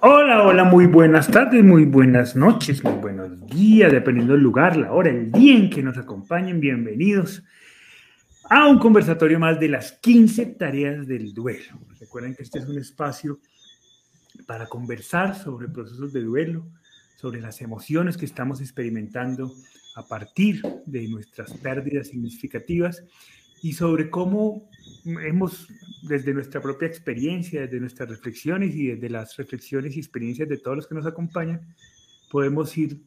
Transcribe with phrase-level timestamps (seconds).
[0.00, 4.92] Hola, hola, muy buenas tardes, muy buenas noches, muy buenos días, dependiendo del lugar, la
[4.92, 6.60] hora, el día en que nos acompañen.
[6.60, 7.42] Bienvenidos
[8.48, 11.80] a un conversatorio más de las 15 tareas del duelo.
[11.98, 13.40] Recuerden que este es un espacio
[14.46, 16.68] para conversar sobre procesos de duelo,
[17.16, 19.52] sobre las emociones que estamos experimentando
[19.96, 23.02] a partir de nuestras pérdidas significativas
[23.62, 24.68] y sobre cómo
[25.04, 25.68] hemos,
[26.02, 30.76] desde nuestra propia experiencia, desde nuestras reflexiones y desde las reflexiones y experiencias de todos
[30.76, 31.74] los que nos acompañan,
[32.30, 33.00] podemos ir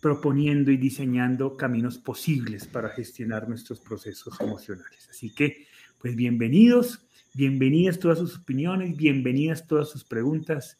[0.00, 5.08] proponiendo y diseñando caminos posibles para gestionar nuestros procesos emocionales.
[5.10, 5.66] Así que,
[6.00, 7.00] pues bienvenidos,
[7.34, 10.78] bienvenidas todas sus opiniones, bienvenidas todas sus preguntas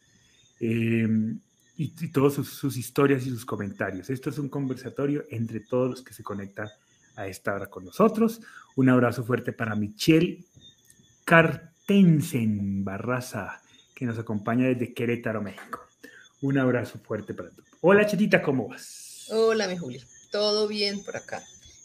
[0.60, 1.08] eh,
[1.77, 4.08] y, y, todas sus historias y sus comentarios.
[4.10, 6.69] Esto es un conversatorio entre todos los que se conectan
[7.18, 8.40] a esta hora con nosotros.
[8.77, 10.45] Un abrazo fuerte para Michelle
[11.24, 13.60] Cartensen Barraza,
[13.94, 15.80] que nos acompaña desde Querétaro, México.
[16.41, 17.62] Un abrazo fuerte para ti.
[17.80, 19.27] Hola, Chetita, ¿cómo vas?
[19.30, 20.00] Hola, mi Juli.
[20.30, 21.42] Todo bien por acá.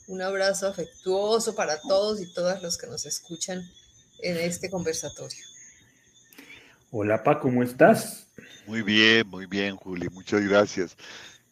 [0.08, 3.62] Un abrazo afectuoso para todos y todas los que nos escuchan
[4.22, 5.44] en este conversatorio.
[6.92, 8.28] Hola, Pa, ¿cómo estás?
[8.68, 10.08] Muy bien, muy bien, Juli.
[10.10, 10.96] Muchas gracias.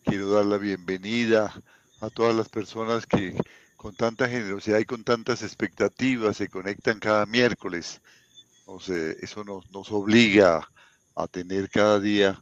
[0.04, 1.52] Quiero dar la bienvenida
[2.00, 3.36] a todas las personas que
[3.82, 8.00] con tanta generosidad y con tantas expectativas se conectan cada miércoles.
[8.80, 10.70] Sea, eso nos, nos obliga
[11.16, 12.40] a tener cada día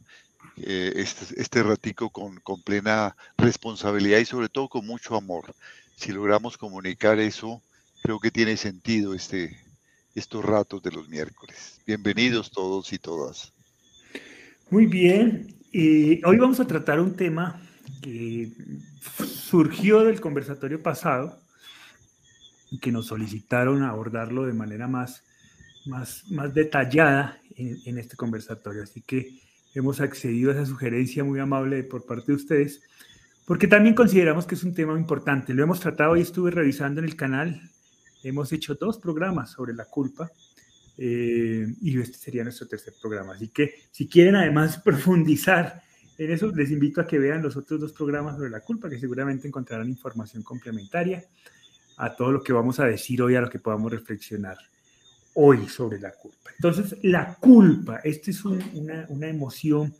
[0.58, 5.54] eh, este, este ratico con, con plena responsabilidad y sobre todo con mucho amor.
[5.96, 7.62] Si logramos comunicar eso,
[8.02, 9.56] creo que tiene sentido este,
[10.14, 11.80] estos ratos de los miércoles.
[11.86, 13.50] Bienvenidos todos y todas.
[14.68, 15.54] Muy bien.
[15.72, 17.62] Eh, hoy vamos a tratar un tema
[18.00, 18.52] que
[19.26, 21.40] surgió del conversatorio pasado
[22.78, 25.24] que nos solicitaron abordarlo de manera más,
[25.86, 28.82] más, más detallada en, en, este conversatorio.
[28.82, 29.40] Así que
[29.74, 32.82] hemos accedido a esa sugerencia muy amable por parte de ustedes,
[33.44, 35.52] porque también consideramos que es un tema importante.
[35.52, 37.60] Lo hemos tratado y estuve revisando en el canal.
[38.22, 40.30] Hemos hecho dos programas sobre la culpa
[40.96, 43.34] eh, y este sería nuestro tercer programa.
[43.34, 45.82] Así que si quieren además profundizar
[46.20, 48.98] en eso les invito a que vean los otros dos programas sobre la culpa, que
[48.98, 51.24] seguramente encontrarán información complementaria
[51.96, 54.58] a todo lo que vamos a decir hoy, a lo que podamos reflexionar
[55.34, 56.50] hoy sobre la culpa.
[56.54, 59.94] Entonces, la culpa, esta es un, una, una, emoción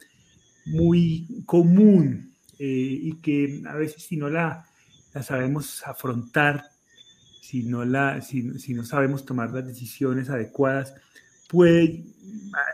[0.66, 4.66] muy común eh, y que a veces si no la,
[5.14, 6.64] la sabemos afrontar,
[7.40, 10.92] si no, la, si, si no sabemos tomar las decisiones adecuadas,
[11.48, 12.04] puede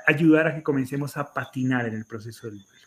[0.04, 2.85] ayudar a que comencemos a patinar en el proceso del duelo.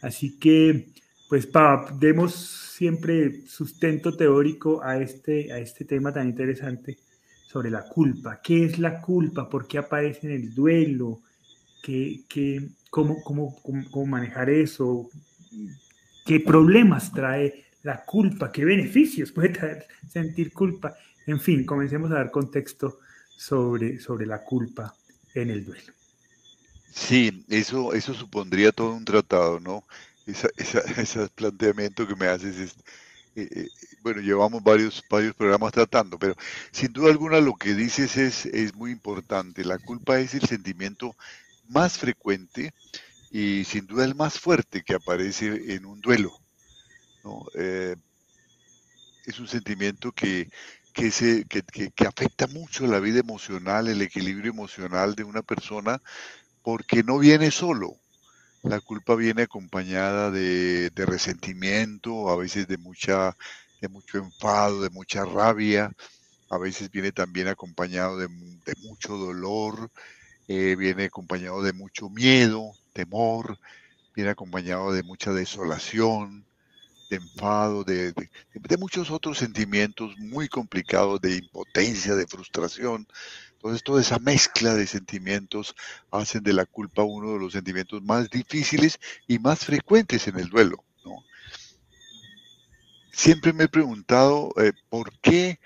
[0.00, 0.92] Así que,
[1.28, 6.98] pues, pa, demos siempre sustento teórico a este, a este tema tan interesante
[7.46, 8.40] sobre la culpa.
[8.42, 9.48] ¿Qué es la culpa?
[9.48, 11.22] ¿Por qué aparece en el duelo?
[11.82, 15.08] ¿Qué, qué, cómo, cómo, cómo, manejar eso?
[16.24, 18.52] ¿Qué problemas trae la culpa?
[18.52, 20.94] ¿Qué beneficios puede traer sentir culpa?
[21.26, 23.00] En fin, comencemos a dar contexto
[23.36, 24.94] sobre, sobre la culpa
[25.34, 25.97] en el duelo.
[26.90, 29.86] Sí, eso, eso supondría todo un tratado, ¿no?
[30.26, 32.76] Esa, esa, ese planteamiento que me haces es,
[33.36, 33.68] eh, eh,
[34.02, 36.34] bueno, llevamos varios, varios programas tratando, pero
[36.72, 39.64] sin duda alguna lo que dices es, es muy importante.
[39.64, 41.16] La culpa es el sentimiento
[41.68, 42.72] más frecuente
[43.30, 46.32] y sin duda el más fuerte que aparece en un duelo.
[47.24, 47.46] ¿no?
[47.56, 47.96] Eh,
[49.26, 50.48] es un sentimiento que,
[50.92, 55.42] que, se, que, que, que afecta mucho la vida emocional, el equilibrio emocional de una
[55.42, 56.00] persona,
[56.68, 57.96] porque no viene solo.
[58.62, 63.32] La culpa viene acompañada de, resentimiento, a veces de mucho
[64.12, 65.90] enfado, de mucha rabia,
[66.50, 68.28] a veces viene también acompañado de,
[68.82, 69.90] mucho dolor,
[70.46, 73.58] eh, viene acompañado de mucho miedo, temor,
[74.14, 76.44] viene acompañado de mucha desolación,
[77.08, 78.12] de enfado, de,
[78.78, 83.08] muchos otros sentimientos muy complicados, de impotencia, de frustración.
[83.58, 85.74] Entonces, toda esa mezcla de sentimientos
[86.12, 90.48] hacen de la culpa uno de los sentimientos más difíciles y más frecuentes en el
[90.48, 90.84] duelo.
[93.10, 95.58] Siempre me he preguntado eh, por qué,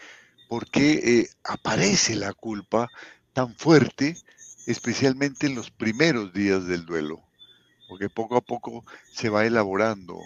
[0.48, 2.88] por qué eh, aparece la culpa
[3.34, 4.16] tan fuerte,
[4.66, 7.22] especialmente en los primeros días del duelo,
[7.90, 10.18] porque poco a poco se va elaborando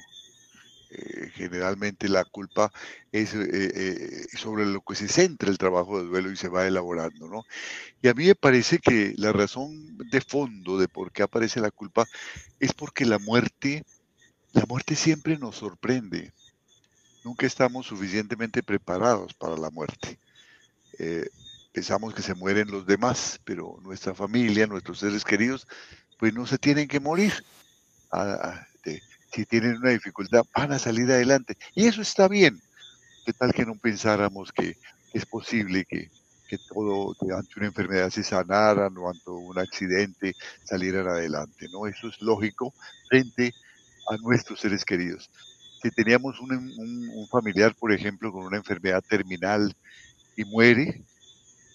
[0.90, 2.72] eh, generalmente la culpa
[3.10, 6.66] es eh, eh, sobre lo que se centra el trabajo de duelo y se va
[6.66, 7.44] elaborando, ¿no?
[8.02, 11.70] Y a mí me parece que la razón de fondo de por qué aparece la
[11.70, 12.06] culpa
[12.60, 13.84] es porque la muerte,
[14.52, 16.32] la muerte siempre nos sorprende.
[17.24, 20.18] Nunca estamos suficientemente preparados para la muerte.
[20.98, 21.28] Eh,
[21.72, 25.66] pensamos que se mueren los demás, pero nuestra familia, nuestros seres queridos,
[26.18, 27.32] pues no se tienen que morir
[29.36, 31.58] si tienen una dificultad, van a salir adelante.
[31.74, 32.58] Y eso está bien.
[33.26, 34.76] ¿Qué tal que no pensáramos que
[35.12, 36.08] es posible que,
[36.48, 40.34] que todo, ante una enfermedad se sanaran o ante un accidente
[40.64, 41.66] salieran adelante?
[41.70, 41.86] ¿no?
[41.86, 42.72] Eso es lógico
[43.10, 43.52] frente
[44.10, 45.28] a nuestros seres queridos.
[45.82, 49.76] Si teníamos un, un familiar, por ejemplo, con una enfermedad terminal
[50.34, 51.04] y muere,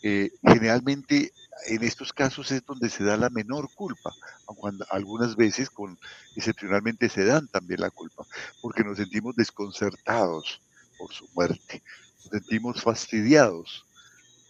[0.01, 1.31] eh, generalmente
[1.67, 4.11] en estos casos es donde se da la menor culpa,
[4.47, 5.97] aunque algunas veces con
[6.35, 8.25] excepcionalmente se dan también la culpa,
[8.61, 10.61] porque nos sentimos desconcertados
[10.97, 11.83] por su muerte,
[12.17, 13.85] nos sentimos fastidiados.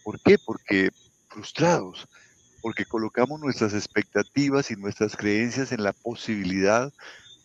[0.04, 0.38] ¿Por qué?
[0.38, 0.90] Porque
[1.28, 2.08] frustrados,
[2.60, 6.92] porque colocamos nuestras expectativas y nuestras creencias en la posibilidad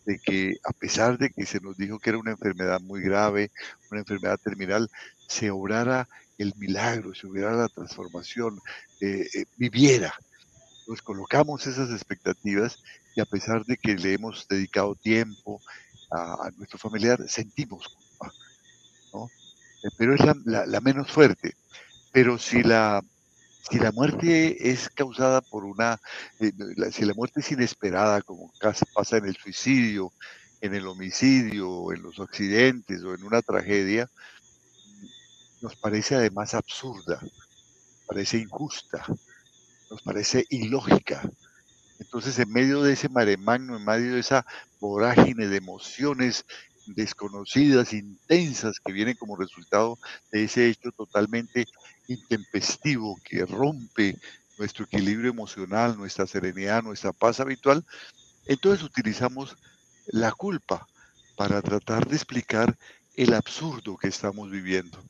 [0.06, 3.52] de que a pesar de que se nos dijo que era una enfermedad muy grave,
[3.92, 4.90] una enfermedad terminal,
[5.28, 6.08] se obrara
[6.38, 8.60] el milagro, se hubiera la transformación,
[9.02, 10.14] eh, eh, viviera.
[10.88, 12.84] Nos colocamos esas expectativas
[13.16, 15.62] y a pesar de que le hemos dedicado tiempo
[16.12, 18.34] a, nuestro familiar, sentimos culpa.
[19.84, 21.56] Eh, pero es la, menos fuerte.
[22.14, 23.04] Pero si la,
[23.70, 26.00] si la muerte es causada por una,
[26.92, 28.52] si la muerte es inesperada, como
[28.94, 30.14] pasa en el suicidio,
[30.62, 34.10] en el homicidio, en los accidentes o en una tragedia,
[35.62, 37.20] nos parece además absurda,
[38.08, 39.06] parece injusta,
[39.90, 41.22] nos parece ilógica.
[42.00, 44.46] Entonces, en medio de ese mare magno, en medio de esa
[44.80, 46.46] vorágine de emociones
[46.86, 50.00] desconocidas, intensas, que vienen como resultado
[50.32, 51.66] de ese hecho totalmente
[52.08, 54.16] intempestivo que rompe
[54.58, 57.86] nuestro equilibrio emocional, nuestra serenidad, nuestra paz habitual,
[58.46, 59.56] entonces utilizamos
[60.08, 60.88] la culpa
[61.36, 62.78] para tratar de explicar
[63.16, 65.04] el absurdo que estamos viviendo.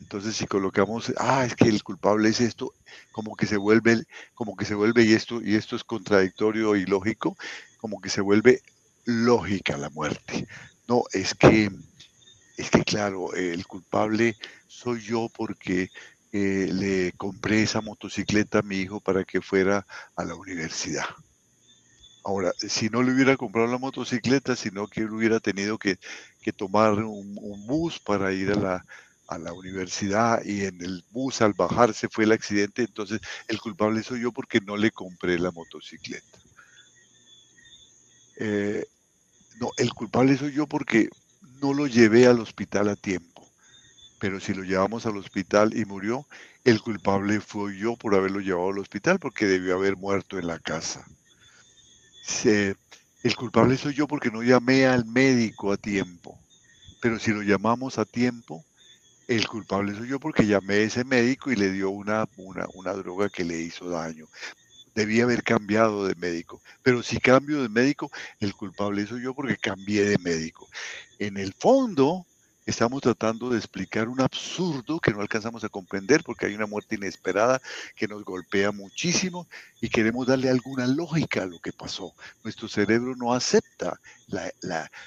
[0.00, 2.74] Entonces, si colocamos, ah, es que el culpable es esto,
[3.12, 4.04] como que se vuelve,
[4.34, 7.36] como que se vuelve, y esto, y esto es contradictorio y lógico,
[7.76, 8.62] como que se vuelve
[9.04, 10.46] lógica la muerte.
[10.86, 11.70] No, es que,
[12.56, 14.36] es que claro, el culpable
[14.66, 15.90] soy yo porque
[16.32, 19.86] eh, le compré esa motocicleta a mi hijo para que fuera
[20.16, 21.06] a la universidad.
[22.24, 25.98] Ahora, si no le hubiera comprado la motocicleta, sino que él hubiera tenido que,
[26.56, 28.84] tomar un bus para ir a la,
[29.28, 34.02] a la universidad y en el bus al bajarse fue el accidente, entonces el culpable
[34.02, 36.38] soy yo porque no le compré la motocicleta.
[38.40, 38.84] Eh,
[39.60, 41.10] no, el culpable soy yo porque
[41.60, 43.46] no lo llevé al hospital a tiempo.
[44.18, 46.26] Pero si lo llevamos al hospital y murió,
[46.64, 50.58] el culpable fue yo por haberlo llevado al hospital porque debió haber muerto en la
[50.58, 51.06] casa.
[52.44, 56.38] el culpable soy yo porque no llamé al médico a tiempo.
[57.00, 58.64] Pero si lo llamamos a tiempo,
[59.28, 62.94] el culpable soy yo porque llamé a ese médico y le dio una, una, una
[62.94, 64.26] droga que le hizo daño.
[64.94, 66.60] Debía haber cambiado de médico.
[66.82, 68.10] Pero si cambio de médico,
[68.40, 70.66] el culpable soy yo porque cambié de médico.
[71.18, 72.26] En el fondo,
[72.68, 76.96] estamos tratando de explicar un absurdo que no alcanzamos a comprender porque hay una muerte
[76.96, 77.62] inesperada
[77.96, 79.46] que nos golpea muchísimo
[79.80, 82.12] y queremos darle alguna lógica a lo que pasó.
[82.44, 83.98] Nuestro cerebro no acepta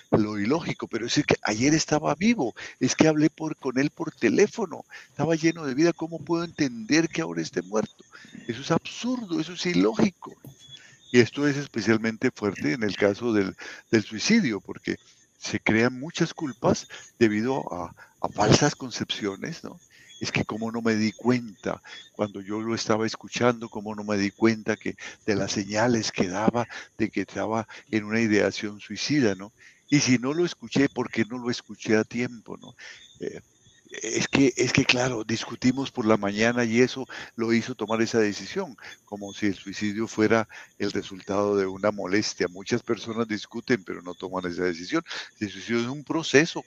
[0.10, 4.12] lo ilógico, pero es que ayer estaba vivo, es que hablé por, con él por
[4.12, 8.04] teléfono, estaba lleno de vida, ¿cómo puedo entender que ahora esté muerto?
[8.48, 10.34] Eso es absurdo, eso es ilógico.
[11.12, 13.56] Y esto es especialmente fuerte en el caso del
[14.03, 14.98] suicidio, porque
[15.41, 17.95] se crean muchas culpas debido a,
[18.36, 19.81] falsas concepciones, ¿no?
[20.19, 21.81] Es que como no me di cuenta
[22.12, 24.95] cuando yo lo estaba escuchando, como no me di cuenta que
[25.25, 26.67] de las señales que daba
[27.00, 29.51] de que estaba en una ideación suicida, ¿no?
[29.89, 32.75] Y si no lo escuché, ¿por qué no lo escuché a tiempo, no?
[33.19, 33.41] Eh,
[33.91, 38.19] es que, es que, claro, discutimos por la mañana y eso lo hizo tomar esa
[38.19, 40.48] decisión, como si el suicidio fuera
[40.79, 42.48] el resultado de una molestia.
[42.48, 45.03] Muchas personas discuten, pero no toman esa decisión.
[45.39, 46.63] El suicidio es un proceso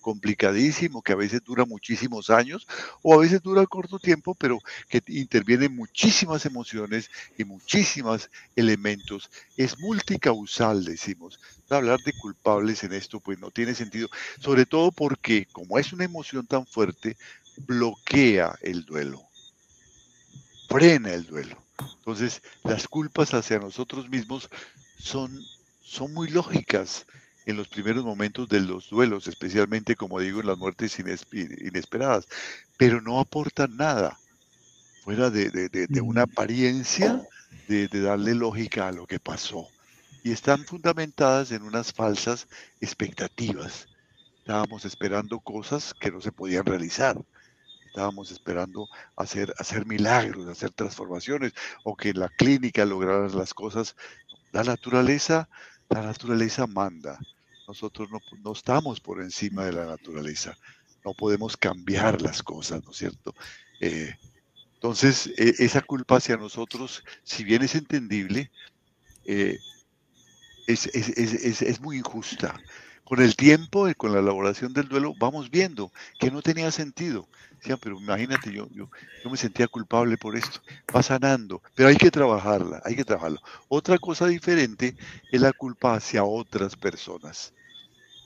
[0.00, 2.66] complicadísimo que a veces dura muchísimos años
[3.02, 9.30] o a veces dura corto tiempo, pero que intervienen muchísimas emociones y muchísimos elementos.
[9.56, 11.38] Es multicausal, decimos
[11.76, 14.08] hablar de culpables en esto, pues no tiene sentido,
[14.40, 17.16] sobre todo porque como es una emoción tan fuerte,
[17.56, 19.22] bloquea el duelo,
[20.68, 21.62] frena el duelo.
[21.78, 24.48] Entonces, las culpas hacia nosotros mismos
[24.98, 25.44] son,
[25.82, 27.06] son muy lógicas
[27.46, 32.26] en los primeros momentos de los duelos, especialmente, como digo, en las muertes inesperadas,
[32.76, 34.18] pero no aportan nada
[35.02, 37.22] fuera de, de una apariencia
[37.68, 39.68] de darle lógica a lo que pasó
[40.22, 42.48] y están fundamentadas en unas falsas
[42.80, 43.88] expectativas.
[44.38, 47.16] Estábamos esperando cosas que no se podían realizar.
[47.86, 51.52] Estábamos esperando hacer, hacer milagros, hacer transformaciones
[51.84, 53.96] o que en la clínica lograran las cosas.
[54.52, 55.48] La naturaleza
[55.90, 57.18] La naturaleza manda.
[57.66, 58.08] Nosotros
[58.42, 60.56] no, estamos por encima de la naturaleza.
[61.04, 63.34] No podemos cambiar las cosas, ¿no es cierto?
[63.80, 64.14] Eh,
[64.74, 68.50] entonces, e, esa culpa hacia nosotros, si bien es entendible,
[69.24, 69.58] eh,
[70.68, 72.54] es, es, muy injusta.
[73.04, 77.26] Con el tiempo y con la elaboración del duelo, vamos viendo que no tenía sentido.
[77.80, 78.90] pero imagínate, yo, yo,
[79.24, 80.60] yo, me sentía culpable por esto.
[80.94, 83.40] Va sanando, pero hay que trabajarla, hay que trabajarlo.
[83.68, 84.94] Otra cosa diferente
[85.32, 87.54] es la culpa hacia otras personas,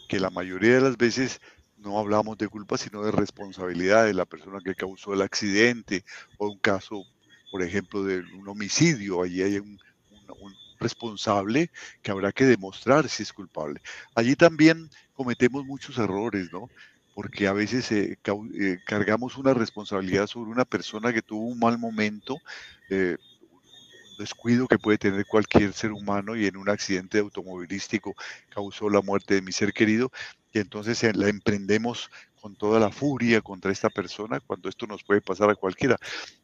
[0.09, 1.41] que la mayoría de las veces
[1.79, 6.05] no hablamos de culpa, sino de responsabilidad de la persona que causó el accidente
[6.39, 7.05] o un caso,
[7.53, 9.23] por ejemplo, de un homicidio.
[9.23, 9.79] Allí hay un,
[10.83, 11.71] responsable
[12.03, 13.81] que habrá que demostrar si es culpable.
[14.15, 16.71] Allí también cometemos muchos errores, ¿no?
[17.15, 21.79] Porque a veces eh, eh, cargamos una responsabilidad sobre una persona que tuvo un mal
[21.79, 22.39] momento,
[22.91, 23.17] eh,
[24.19, 28.15] descuido que puede tener cualquier ser humano y en un accidente automovilístico
[28.51, 30.11] causó la muerte de mi ser querido
[30.53, 32.11] y entonces la emprendemos
[32.43, 35.97] con toda la furia contra esta persona cuando esto nos puede pasar a cualquiera.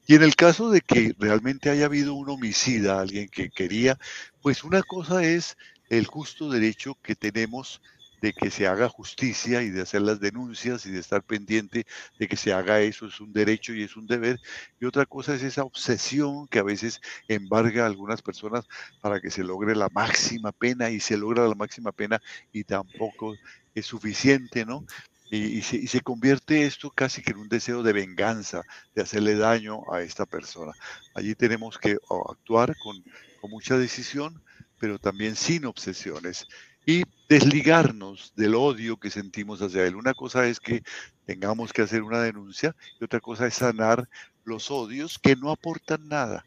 [0.06, 3.98] Y en el caso de que realmente haya habido un homicida, alguien que quería,
[4.40, 5.56] pues una cosa es
[5.90, 7.82] el justo derecho que tenemos
[8.20, 11.84] de que se haga justicia y de hacer las denuncias y de estar pendiente
[12.18, 14.40] de que se haga eso, es un derecho y es un deber.
[14.80, 18.66] Y otra cosa es esa obsesión que a veces embarga a algunas personas
[19.00, 22.20] para que se logre la máxima pena y se logra la máxima pena
[22.52, 23.34] y tampoco
[23.74, 24.84] es suficiente, ¿no?
[25.30, 28.62] Y, se, convierte esto casi que en un deseo de venganza,
[28.94, 30.72] de hacerle daño a esta persona.
[31.14, 31.98] Allí tenemos que
[32.30, 33.04] actuar con,
[33.40, 34.42] con mucha decisión,
[34.78, 36.46] pero también sin obsesiones
[36.88, 39.96] y desligarnos del odio que sentimos hacia él.
[39.96, 40.82] Una cosa es que
[41.26, 44.08] tengamos que hacer una denuncia y otra cosa es sanar
[44.44, 46.46] los odios que no aportan nada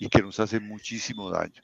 [0.00, 1.62] y que nos hacen muchísimo daño.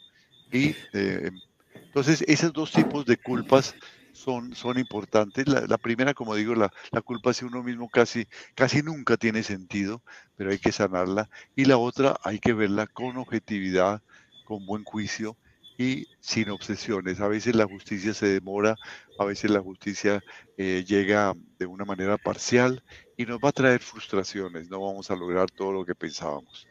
[0.52, 1.33] Y eh,
[1.75, 3.75] entonces esos dos tipos de culpas
[4.12, 5.47] son, son importantes.
[5.49, 10.02] La, primera, como digo, la, la, culpa hacia uno mismo casi, casi nunca tiene sentido,
[10.37, 11.28] pero hay que sanarla.
[11.57, 14.02] Y la otra hay que verla con objetividad,
[14.45, 15.37] con buen juicio
[15.78, 17.21] y sin obsesiones.
[17.21, 18.76] A veces la justicia se demora,
[19.19, 20.23] a veces la justicia
[20.57, 22.83] eh, llega de una manera parcial
[23.16, 26.66] y nos va a traer frustraciones, no vamos a lograr todo lo que pensábamos.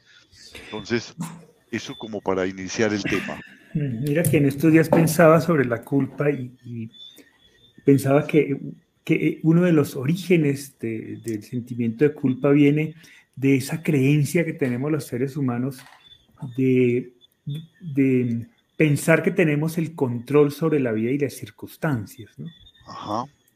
[0.65, 1.13] Entonces,
[1.71, 3.39] eso como para iniciar el tema.
[3.73, 6.91] Mira que en pensaba sobre la culpa y,
[7.83, 8.59] pensaba que,
[9.03, 12.95] que, uno de los orígenes del sentimiento de culpa viene
[13.35, 15.79] de esa creencia que tenemos los seres humanos
[16.57, 17.13] de,
[17.79, 18.47] de
[18.77, 22.47] pensar que tenemos el control sobre la vida y las circunstancias, ¿no?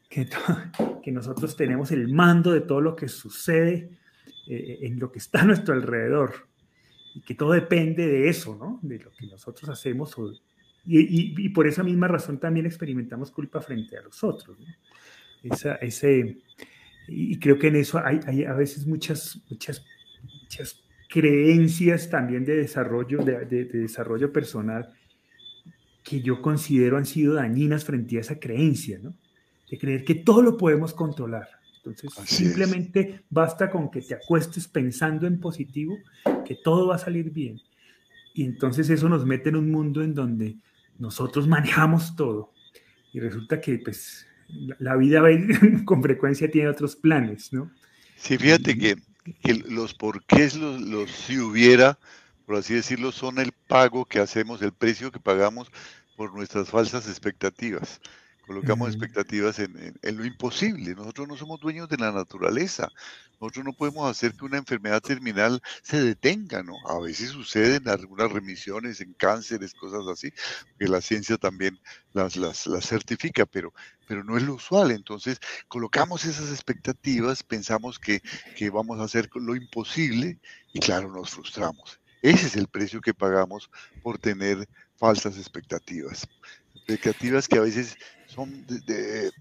[0.08, 0.28] Que,
[1.02, 3.90] que, nosotros tenemos el mando de todo lo que sucede
[4.46, 6.48] eh, en lo que está a nuestro alrededor
[7.14, 8.78] y que todo depende de eso, ¿no?
[8.82, 10.16] De lo que nosotros hacemos
[10.86, 14.66] y, y, por esa misma razón también experimentamos culpa frente a los otros, ¿no?
[15.42, 16.38] Esa, ese,
[17.08, 19.84] y creo que en eso hay, hay a veces muchas, muchas,
[20.42, 24.92] muchas creencias también de desarrollo, de, de desarrollo personal
[26.02, 29.14] que yo considero han sido dañinas frente a esa creencia, ¿no?
[29.68, 31.48] De creer que todo lo podemos controlar.
[31.78, 35.96] Entonces, simplemente basta con que te acuestes pensando en positivo,
[36.44, 37.60] que todo va a salir bien.
[38.34, 40.56] Y entonces eso nos mete en un mundo en donde
[40.98, 42.52] nosotros manejamos todo.
[43.12, 44.26] Y resulta que, pues,
[44.78, 45.22] la, vida
[45.84, 47.70] con frecuencia tiene otros planes, ¿no?
[48.16, 48.96] Sí, fíjate que,
[49.42, 51.98] que los porqués, los, los si hubiera,
[52.46, 55.70] por así decirlo, son el pago que hacemos, el precio que pagamos
[56.16, 58.00] por nuestras falsas expectativas.
[58.46, 60.94] Colocamos expectativas en, lo imposible.
[60.94, 62.88] Nosotros no somos dueños de la naturaleza.
[63.40, 66.74] Nosotros no podemos hacer que una enfermedad terminal se detenga, ¿no?
[66.86, 70.32] A veces suceden algunas remisiones en cánceres, cosas así,
[70.78, 71.80] que la ciencia también
[72.12, 73.74] las, las, las certifica, pero,
[74.06, 74.92] pero no es lo usual.
[74.92, 78.22] Entonces, colocamos esas expectativas, pensamos que,
[78.56, 80.38] que vamos a hacer lo imposible
[80.72, 82.00] y claro, nos frustramos.
[82.22, 83.70] Ese es el precio que pagamos
[84.02, 86.28] por tener falsas expectativas.
[86.74, 87.96] Expectativas que a veces
[88.36, 89.32] son, de,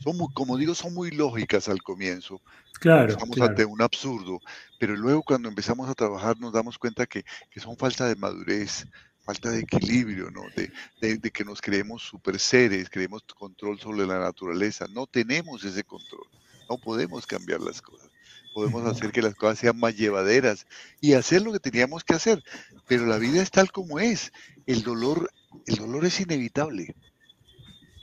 [0.00, 2.42] son muy, como digo, son muy lógicas al comienzo.
[2.80, 3.12] Claro.
[3.12, 4.40] Estamos ante un absurdo,
[4.78, 8.86] pero luego cuando empezamos a trabajar nos damos cuenta que, que son falta de madurez,
[9.20, 10.42] falta de equilibrio, ¿no?
[10.56, 14.86] De, de, de, que nos creemos super seres, creemos control sobre la naturaleza.
[14.92, 16.26] No tenemos ese control,
[16.68, 18.10] no podemos cambiar las cosas
[18.52, 20.66] podemos hacer que las cosas sean más llevaderas
[21.00, 22.42] y hacer lo que teníamos que hacer.
[22.86, 24.32] Pero la vida es tal como es.
[24.66, 25.30] El dolor,
[25.66, 26.94] el dolor es inevitable.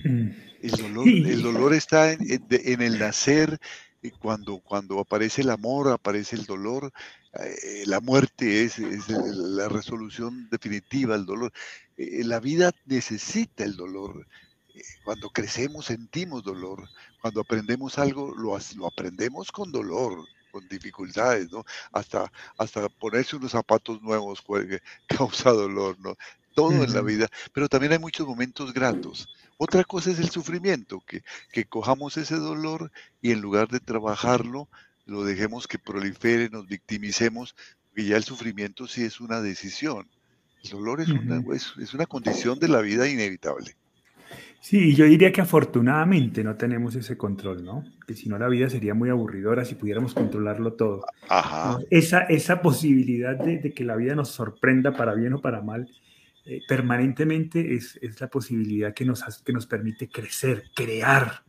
[0.04, 3.60] El dolor, el dolor está en, el nacer,
[4.02, 6.92] Y cuando, cuando aparece el amor, aparece el dolor,
[7.34, 8.80] eh, la muerte es,
[9.10, 11.52] la resolución definitiva del dolor.
[11.98, 14.26] Eh, la vida necesita el dolor.
[14.74, 16.88] Eh, cuando crecemos sentimos dolor.
[17.22, 21.64] Cuando aprendemos algo, lo, lo aprendemos con dolor con dificultades, ¿no?
[21.92, 24.44] Hasta, hasta ponerse unos zapatos nuevos
[25.08, 26.16] causa dolor, ¿no?
[26.60, 29.28] Todo en la vida, pero también hay muchos momentos gratos.
[29.58, 34.68] Otra cosa es el sufrimiento, que, que cojamos ese dolor y en lugar de trabajarlo,
[35.06, 37.56] lo dejemos que prolifere, nos victimicemos,
[37.88, 40.08] porque ya el sufrimiento sí es una decisión.
[40.64, 43.76] El dolor es, una, es una condición de la vida inevitable.
[44.62, 47.86] Sí, yo diría que afortunadamente no tenemos ese control, ¿no?
[48.06, 51.06] Que si no la vida sería muy aburridora si pudiéramos controlarlo todo.
[51.30, 51.80] Ajá.
[51.90, 55.90] Esa, esa posibilidad de, que la vida nos sorprenda para bien o para mal,
[56.50, 61.44] eh, permanentemente es, es, la posibilidad que nos, que nos permite crecer, crear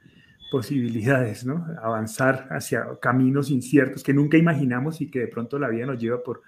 [0.51, 1.67] posibilidades, ¿no?
[1.83, 6.23] Avanzar hacia caminos inciertos que nunca imaginamos y que de pronto la vida nos lleva
[6.23, 6.43] por,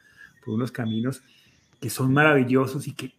[0.44, 1.22] por unos caminos
[1.80, 3.12] que son maravillosos y que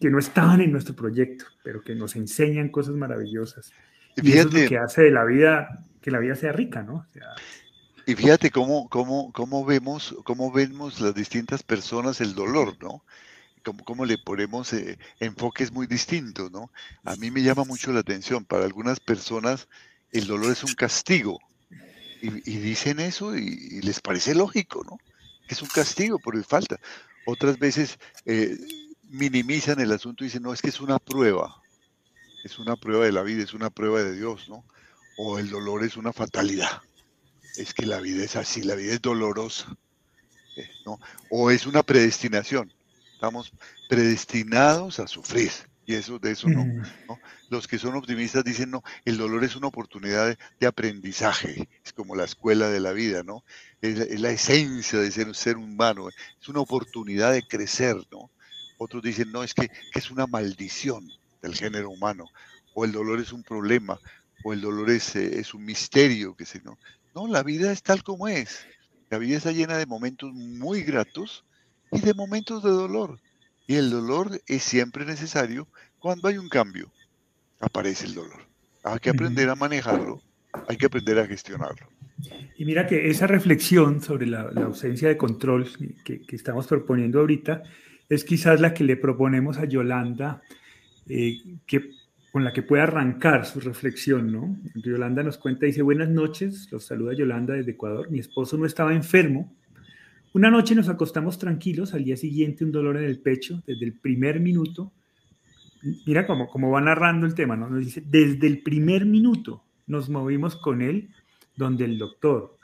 [0.00, 3.72] que no estaban en nuestro proyecto, pero que nos enseñan cosas maravillosas.
[4.16, 7.06] Y, eso es lo que hace de la vida que la vida sea rica, ¿no?
[8.06, 13.04] y fíjate cómo, cómo, cómo, vemos, cómo vemos las distintas personas el dolor, ¿no?
[13.62, 16.70] Cómo le ponemos eh, enfoques muy distintos, ¿no?
[17.04, 18.44] A mí me llama mucho la atención.
[18.44, 19.68] Para algunas personas
[20.12, 21.38] el dolor es un castigo.
[22.22, 24.98] Y, dicen eso y, les parece lógico, ¿no?
[25.48, 26.78] Es un castigo por falta.
[27.26, 28.58] Otras veces eh,
[29.10, 31.60] minimizan el asunto y dicen, no, es que es una prueba,
[32.44, 34.64] es una prueba de la vida, es una prueba de Dios, ¿no?
[35.16, 36.82] O el dolor es una fatalidad,
[37.56, 39.76] es que la vida es así, la vida es dolorosa,
[40.56, 41.00] eh, ¿no?
[41.30, 42.72] O es una predestinación,
[43.20, 43.52] estamos
[43.86, 45.50] predestinados a sufrir.
[45.84, 46.82] Y eso, de eso no, mm.
[47.06, 47.18] no,
[47.50, 52.16] Los que son optimistas dicen, no, el dolor es una oportunidad de, aprendizaje, es como
[52.16, 53.44] la escuela de la vida, ¿no?
[53.82, 58.30] Es, es, la esencia de ser un ser humano, es una oportunidad de crecer, ¿no?
[58.78, 61.06] Otros dicen, no, es que, es una maldición
[61.42, 62.24] del género humano,
[62.72, 64.00] o el dolor es un problema,
[64.44, 66.78] o el dolor es, eh, es un misterio, que se no.
[67.14, 68.60] No, la vida es tal como es.
[69.10, 71.44] La vida está llena de momentos muy gratos
[71.90, 73.18] y de momentos de dolor.
[73.66, 76.90] Y el dolor es siempre necesario cuando hay un cambio.
[77.60, 78.50] Aparece el dolor.
[78.82, 80.22] Hay que aprender a manejarlo,
[80.66, 81.86] hay que aprender a gestionarlo.
[82.56, 85.68] Y mira que esa reflexión sobre la, ausencia de control
[86.04, 87.62] que, que, estamos proponiendo ahorita
[88.08, 90.42] es quizás la que le proponemos a Yolanda,
[91.08, 91.90] eh, que,
[92.32, 94.56] con la que puede arrancar su reflexión, ¿no?
[94.74, 98.94] Yolanda nos cuenta, dice, buenas noches, los saluda Yolanda desde Ecuador, mi esposo no estaba
[98.94, 99.56] enfermo.
[100.32, 103.94] Una noche nos acostamos tranquilos, al día siguiente un dolor en el pecho, desde el
[103.94, 104.92] primer minuto.
[106.06, 107.68] Mira cómo, cómo va narrando el tema, ¿no?
[107.68, 111.10] Nos dice, desde el primer minuto nos movimos con él
[111.56, 112.56] donde el doctor.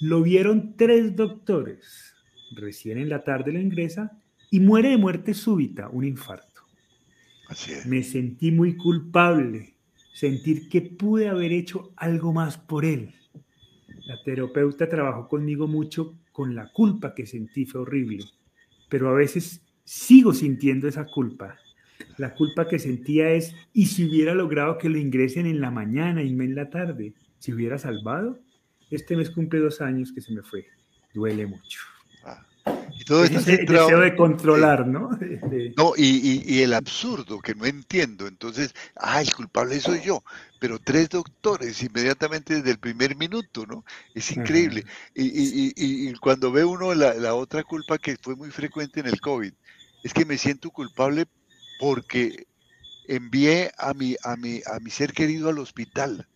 [0.00, 2.14] Lo vieron tres doctores.
[2.54, 4.12] Recién en la tarde lo ingresa
[4.50, 6.62] y muere de muerte súbita, un infarto.
[7.86, 9.74] Me sentí muy culpable,
[10.12, 13.14] sentir que pude haber hecho algo más por él.
[14.06, 18.24] La terapeuta trabajó conmigo mucho con la culpa que sentí, fue horrible,
[18.88, 21.58] pero a veces sigo sintiendo esa culpa.
[22.16, 26.22] La culpa que sentía es, ¿y si hubiera logrado que lo ingresen en la mañana
[26.22, 27.14] y no en la tarde?
[27.38, 28.38] ¿Si hubiera salvado?
[28.90, 30.66] Este mes cumple dos años que se me fue.
[31.12, 31.80] Duele mucho.
[32.98, 35.10] Y todo está centrado, deseo de controlar, ¿no?
[35.76, 38.26] No, y, y, el absurdo que no entiendo.
[38.26, 40.22] Entonces, ah, el culpable soy yo.
[40.58, 43.84] Pero tres doctores inmediatamente desde el primer minuto, ¿no?
[44.14, 44.84] Es increíble.
[45.14, 49.20] y, y, cuando ve uno la, la otra culpa que fue muy frecuente en el
[49.20, 49.52] COVID,
[50.02, 51.26] es que me siento culpable
[51.78, 52.46] porque
[53.08, 56.26] envié a mi, a mi, a mi ser querido al hospital.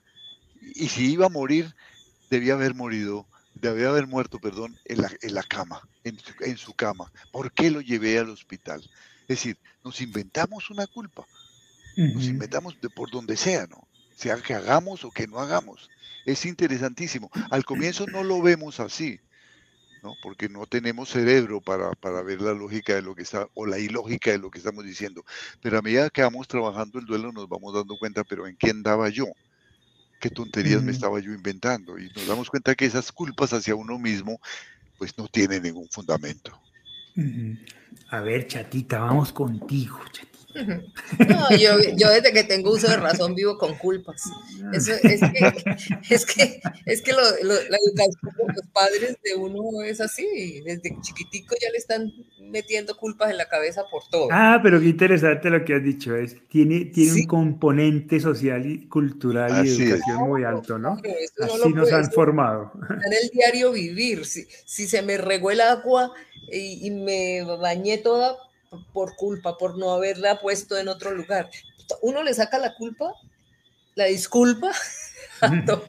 [0.75, 1.75] Y si iba a morir,
[2.31, 3.27] debía haber morido
[3.61, 7.13] debe haber muerto, perdón, en la, en la cama, en su, en su, cama.
[7.33, 8.81] ¿Por qué lo llevé al hospital?
[9.23, 11.27] Es decir, nos inventamos una culpa.
[11.97, 13.87] Nos inventamos de por donde sea, ¿no?
[14.17, 15.91] Sea que hagamos o que no hagamos.
[16.25, 17.31] Es interesantísimo.
[17.51, 19.21] Al comienzo no lo vemos así,
[20.03, 20.15] ¿no?
[20.23, 23.79] Porque no tenemos cerebro para, para ver la lógica de lo que está, o la
[23.79, 25.25] ilógica de lo que estamos diciendo.
[25.61, 28.71] Pero a medida que vamos trabajando el duelo nos vamos dando cuenta, pero ¿en qué
[28.71, 29.27] andaba yo?
[30.21, 31.99] Qué tonterías me estaba yo inventando.
[31.99, 34.39] Y nos damos cuenta que esas culpas hacia uno mismo,
[34.99, 36.61] pues no tienen ningún fundamento.
[38.11, 40.30] A ver, chatita, vamos contigo, chatita.
[41.29, 44.23] No, yo, yo, desde que tengo uso de razón vivo con culpas.
[44.73, 45.77] Eso, es que,
[46.15, 50.61] es que, es que la educación de los padres de uno es así.
[50.65, 54.29] Desde chiquitico ya le están metiendo culpas en la cabeza por todo.
[54.31, 56.17] Ah, pero qué interesante lo que has dicho.
[56.17, 61.01] Es, tiene tiene un componente social y cultural y educación muy alto, ¿no?
[61.41, 62.73] Así nos han formado.
[62.89, 64.25] En el diario vivir.
[64.25, 66.13] Si, si se me regó el agua
[66.51, 68.37] y, y me bañé toda
[68.93, 71.51] por culpa, por no haberla puesto en otro lugar.
[72.03, 73.13] Uno le saca la culpa,
[73.95, 74.71] la disculpa
[75.41, 75.87] a todo,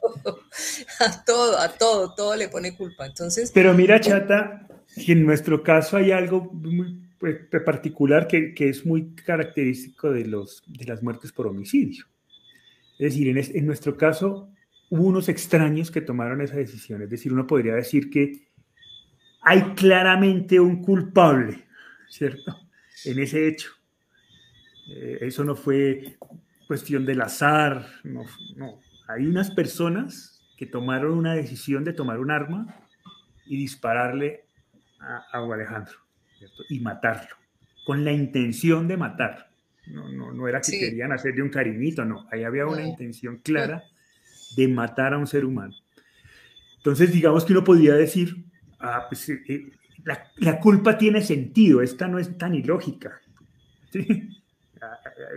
[1.00, 3.06] a todo, a todo, todo le pone culpa.
[3.06, 3.50] Entonces.
[3.52, 4.66] Pero mira, Chata,
[4.96, 10.62] en nuestro caso hay algo muy pues, particular que, que, es muy característico de, los,
[10.66, 12.04] de las muertes por homicidio.
[12.98, 14.48] Es decir, en, en nuestro caso
[14.90, 17.00] hubo unos extraños que tomaron esa decisión.
[17.02, 18.48] Es decir, uno podría decir que
[19.40, 21.64] hay claramente un culpable,
[22.08, 22.62] ¿cierto?
[23.04, 23.70] En ese hecho.
[24.88, 26.16] Eh, eso no fue
[26.66, 28.24] cuestión del azar, no,
[28.56, 32.74] no, hay unas personas que tomaron una decisión de tomar un arma
[33.46, 34.44] y dispararle
[34.98, 35.98] a, a Alejandro
[36.68, 37.36] y matarlo,
[37.84, 39.50] con la intención de matar.
[39.86, 43.84] No, no, no era que querían hacerle un cariñito, no, ahí había una intención clara
[44.56, 45.74] de matar a un ser humano.
[46.76, 48.44] Entonces, digamos que uno podría decir,
[48.78, 49.70] ah, pues, eh, eh,
[50.04, 53.20] la, la, culpa tiene sentido, esta no es tan ilógica.
[53.92, 54.42] ¿sí?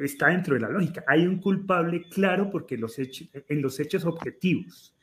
[0.01, 1.04] está dentro de la lógica.
[1.08, 4.95] Hay un culpable claro porque los hechos, en los hechos objetivos.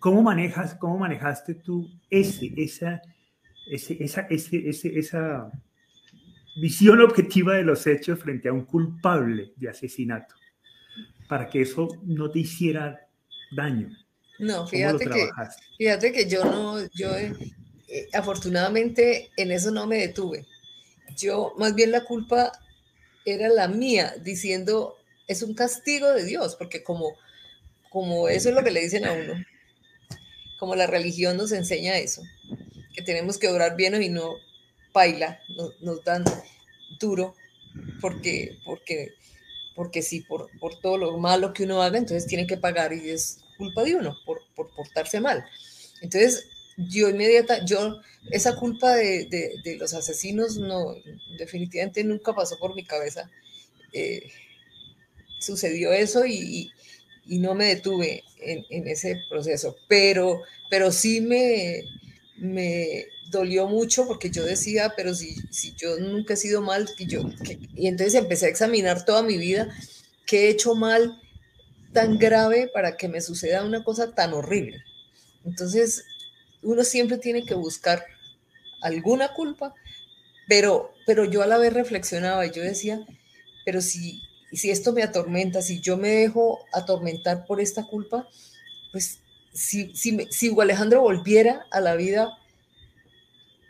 [0.00, 3.02] ¿Cómo, manejas, cómo manejaste tú ese, esa,
[3.66, 5.50] ese, esa, ese, ese, esa
[6.60, 10.34] visión objetiva de los hechos frente a un culpable de asesinato?
[11.28, 13.08] Para que eso no te hiciera
[13.56, 13.88] daño.
[14.38, 15.28] No, fíjate que,
[15.76, 17.10] fíjate que yo no, yo
[17.88, 20.46] eh, afortunadamente en eso no me detuve.
[21.16, 22.52] Yo, más bien la culpa
[23.24, 24.96] era la mía, diciendo,
[25.26, 27.14] es un castigo de Dios, porque como,
[27.90, 29.34] como eso es lo que le dicen a uno,
[30.58, 32.22] como la religión nos enseña eso,
[32.94, 34.34] que tenemos que orar bien y no
[34.92, 35.40] baila,
[35.80, 36.24] nos, dan
[36.98, 37.34] duro,
[38.00, 39.14] porque, porque,
[39.74, 43.10] porque sí, por, por todo lo malo que uno haga, entonces tiene que pagar y
[43.10, 45.44] es culpa de uno por, por portarse mal.
[46.00, 46.48] Entonces,
[46.78, 49.26] yo inmediata, yo, esa culpa de,
[49.64, 50.94] de, los asesinos no,
[51.36, 53.28] definitivamente nunca pasó por mi cabeza.
[53.92, 54.30] Eh,
[55.40, 56.70] sucedió eso y,
[57.26, 61.82] y, no me detuve en, en, ese proceso, pero, pero sí me,
[62.36, 67.06] me dolió mucho porque yo decía, pero si, si yo nunca he sido mal, y,
[67.06, 67.22] yo,
[67.74, 69.68] y entonces empecé a examinar toda mi vida,
[70.26, 71.20] qué he hecho mal
[71.92, 74.82] tan grave para que me suceda una cosa tan horrible.
[75.44, 76.04] Entonces
[76.62, 78.04] uno siempre tiene que buscar
[78.80, 79.74] alguna culpa,
[80.48, 83.00] pero, pero yo a la vez reflexionaba y yo decía,
[83.64, 88.28] pero si, si esto me atormenta, si yo me dejo atormentar por esta culpa,
[88.92, 89.18] pues
[89.52, 92.38] si, si, si Alejandro volviera a la vida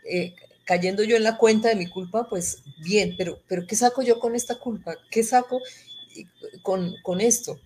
[0.05, 4.01] eh, cayendo yo en la cuenta de mi culpa, pues bien, pero, pero ¿qué saco
[4.01, 4.95] yo con esta culpa?
[5.09, 5.61] ¿Qué saco
[6.61, 7.59] con, con esto?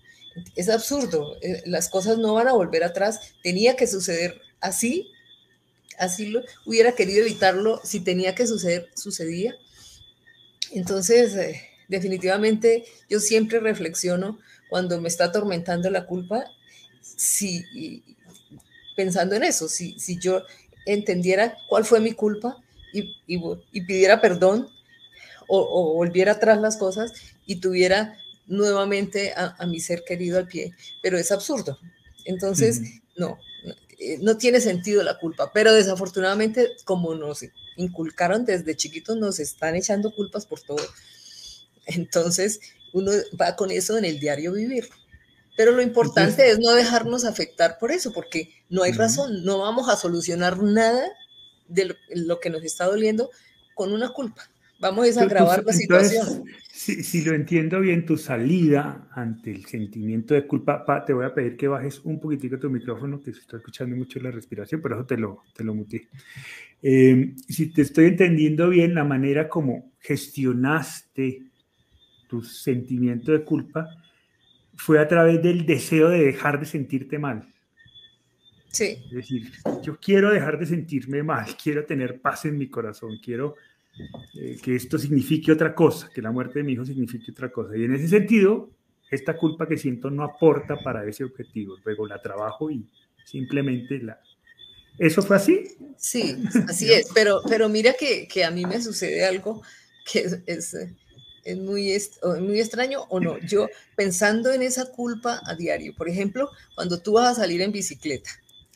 [0.55, 5.12] Es absurdo, eh, las cosas no van a volver atrás, tenía que suceder así
[5.99, 9.55] así lo hubiera querido evitarlo si tenía que suceder, sucedía.
[10.71, 16.45] Entonces, eh, definitivamente yo siempre reflexiono cuando me está atormentando la culpa,
[17.01, 18.03] si,
[18.95, 20.43] pensando en eso, si, si yo
[20.85, 22.57] entendiera cuál fue mi culpa
[22.93, 24.67] y, y, pidiera perdón
[25.47, 27.13] o, volviera atrás las cosas
[27.45, 31.77] y tuviera nuevamente a, mi ser querido al pie, pero es absurdo.
[32.25, 32.81] Entonces,
[33.17, 33.37] no,
[34.03, 37.45] eh, no tiene sentido la culpa, pero desafortunadamente como nos
[37.77, 40.85] inculcaron desde chiquitos, nos están echando culpas por todo.
[41.85, 42.59] Entonces,
[42.93, 44.89] uno va con eso en el diario vivir.
[45.55, 49.87] Pero lo importante es no dejarnos afectar por eso, porque no hay razón, no vamos
[49.87, 51.03] a solucionar nada
[51.67, 53.29] de lo, que nos está doliendo
[53.75, 54.49] con una culpa.
[54.83, 56.43] Vamos a agravar la situación
[56.83, 61.55] si, lo entiendo bien, tu salida ante el sentimiento de culpa, te voy a pedir
[61.55, 65.05] que bajes un poquitico tu micrófono, que se está escuchando mucho la respiración, por eso
[65.05, 66.09] te lo, te lo muteé.
[66.81, 71.43] Em, si te estoy entendiendo bien, la manera como gestionaste
[72.27, 73.87] tu sentimiento de culpa
[74.75, 77.47] fue a través del deseo de dejar de sentirte mal.
[78.67, 78.97] Sí.
[79.05, 79.51] Es decir,
[79.83, 83.55] yo quiero dejar de sentirme mal, quiero tener paz en mi corazón, quiero
[84.35, 87.77] eh, que esto signifique otra cosa, que la muerte de mi hijo signifique otra cosa.
[87.77, 88.71] Y en ese sentido,
[89.11, 91.77] esta culpa que siento no aporta para ese objetivo.
[91.83, 92.85] Luego la trabajo y
[93.25, 94.19] simplemente la...
[94.97, 95.63] ¿Eso fue así?
[95.97, 97.09] Sí, así es.
[97.13, 99.61] Pero, pero mira que, que a mí me sucede algo
[100.11, 100.75] que es, es,
[101.43, 101.95] es muy,
[102.41, 103.37] muy extraño o no.
[103.39, 107.71] Yo pensando en esa culpa a diario, por ejemplo, cuando tú vas a salir en
[107.71, 108.31] bicicleta,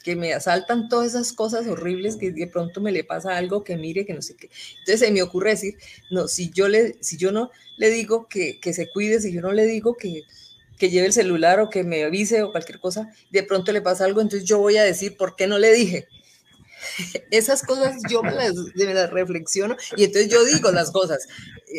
[0.08, 3.76] que me asaltan todas esas cosas horribles que de pronto me le pasa algo que
[3.76, 4.50] mire, que no sé qué.
[4.80, 5.76] Entonces se me ocurre decir,
[6.10, 9.42] no, si yo, le, si yo no le digo que, que se cuide, si yo
[9.42, 10.22] no le digo que,
[10.80, 14.06] que lleve el celular o que me avise o cualquier cosa, de pronto le pasa
[14.06, 16.08] algo, entonces yo voy a decir, ¿por qué no le dije?
[17.32, 21.28] Esas cosas yo me las, me las, reflexiono y entonces yo digo las cosas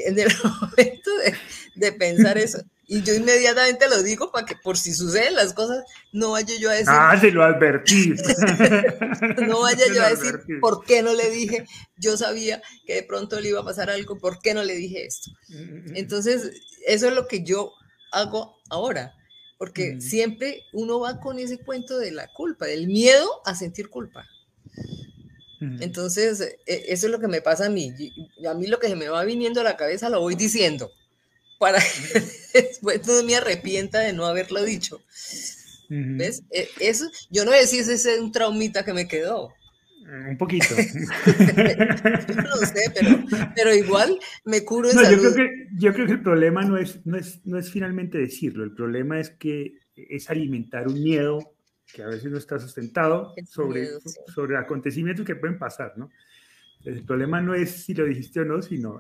[0.07, 1.35] en el momento de,
[1.75, 2.63] de pensar eso.
[2.91, 6.71] Y yo inmediatamente lo digo para que por si suceden las cosas, no vaya yo
[6.71, 6.89] a decir.
[6.89, 8.15] Ah, se lo advertí.
[9.47, 11.67] no vaya yo a decir, ¿por qué no le dije?
[11.99, 15.05] Yo sabía que de pronto le iba a pasar algo, ¿por qué no le dije
[15.05, 15.31] esto?
[15.95, 16.51] Entonces,
[16.87, 17.73] eso es lo que yo
[18.11, 19.13] hago ahora,
[19.59, 24.27] porque siempre uno va con ese cuento de la culpa, del miedo a sentir culpa.
[25.61, 27.93] Entonces, e, eso es lo que me pasa a mí.
[28.49, 30.91] A mí lo que se me va viniendo a la cabeza lo voy diciendo
[31.59, 32.21] para que
[32.55, 35.01] después no me arrepienta de no haberlo dicho.
[35.89, 36.43] ¿Ves?
[36.51, 39.53] E, eso, yo no sé si ese es un traumita que me quedó.
[40.31, 40.75] Un poquito.
[40.77, 46.13] yo no sé, pero, pero igual me curo no, Yo creo, que, yo creo que
[46.13, 50.31] el problema no es, no, es, no es finalmente decirlo, el problema es que es
[50.31, 51.55] alimentar un miedo
[51.93, 53.89] que a veces no está sustentado sobre,
[54.35, 56.11] sobre acontecimientos que pueden pasar, ¿no?
[56.85, 58.99] El problema no es si lo dijiste o no, sino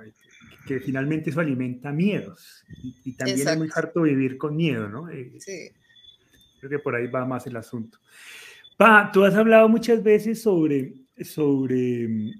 [0.66, 2.64] que finalmente eso alimenta miedos.
[2.82, 5.08] Y, también es muy harto vivir con miedo, ¿no?
[5.08, 5.70] Eh, sí.
[6.58, 7.98] Creo que por ahí va más el asunto.
[8.76, 12.32] Pa, tú has hablado muchas veces sobre, sobre,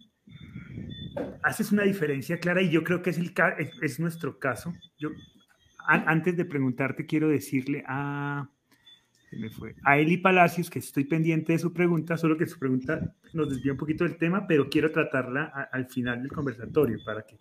[1.43, 3.33] haces una diferencia clara y yo creo que es, el,
[3.81, 4.75] es, nuestro caso.
[4.99, 5.11] Yo,
[5.87, 8.51] antes de preguntarte, quiero decirle a,
[9.37, 13.15] me fue, a Eli Palacios que estoy pendiente de su pregunta, solo que su pregunta
[13.33, 17.37] nos desvía un poquito del tema, pero quiero tratarla al final del conversatorio para que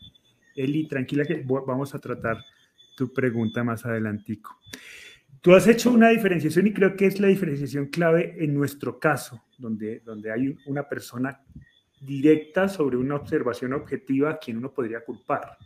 [0.55, 2.37] Eli, tranquila que vamos a tratar
[2.95, 4.59] tu pregunta más adelantico.
[5.41, 9.43] Tú has hecho una diferenciación y creo que es la diferenciación clave en nuestro caso,
[9.57, 11.41] donde, donde hay una persona
[12.01, 15.57] directa sobre una observación objetiva a quien uno podría culpar.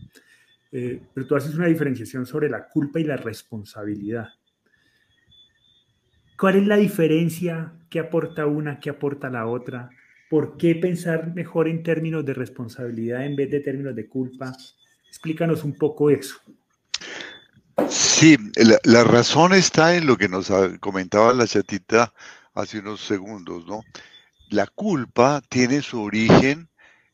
[0.71, 4.29] Eh, pero tú haces una diferenciación sobre la culpa y la responsabilidad.
[6.41, 7.71] ¿Cuál es la diferencia?
[7.88, 8.80] ¿Qué aporta una?
[8.80, 9.91] ¿Qué aporta la otra?
[10.27, 14.51] ¿Por qué pensar mejor en términos de responsabilidad en vez de términos de culpa?
[15.08, 16.38] Explícanos un poco eso.
[17.88, 18.38] Sí,
[18.86, 22.12] la, razón está en lo que nos comentaba la chatita
[22.56, 23.84] hace unos segundos, ¿no?
[24.49, 26.69] La culpa tiene su origen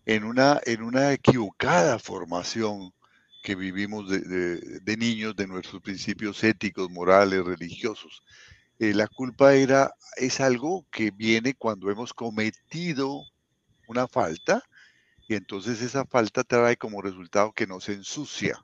[0.05, 2.93] en una, en una equivocada formación
[3.43, 8.21] que vivimos de, niños, de nuestros principios éticos, morales, religiosos.
[8.79, 13.23] Eh, la culpa era, es algo que viene cuando hemos cometido
[13.87, 14.63] una falta
[15.27, 18.57] y entonces esa falta trae como resultado que nos ensucia.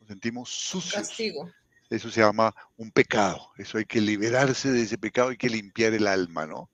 [0.00, 1.08] Nos sentimos sucios.
[1.08, 1.50] Castigo.
[1.88, 3.50] Eso se llama un pecado.
[3.56, 6.70] Eso hay que liberarse de ese pecado, hay que limpiar el alma, ¿no?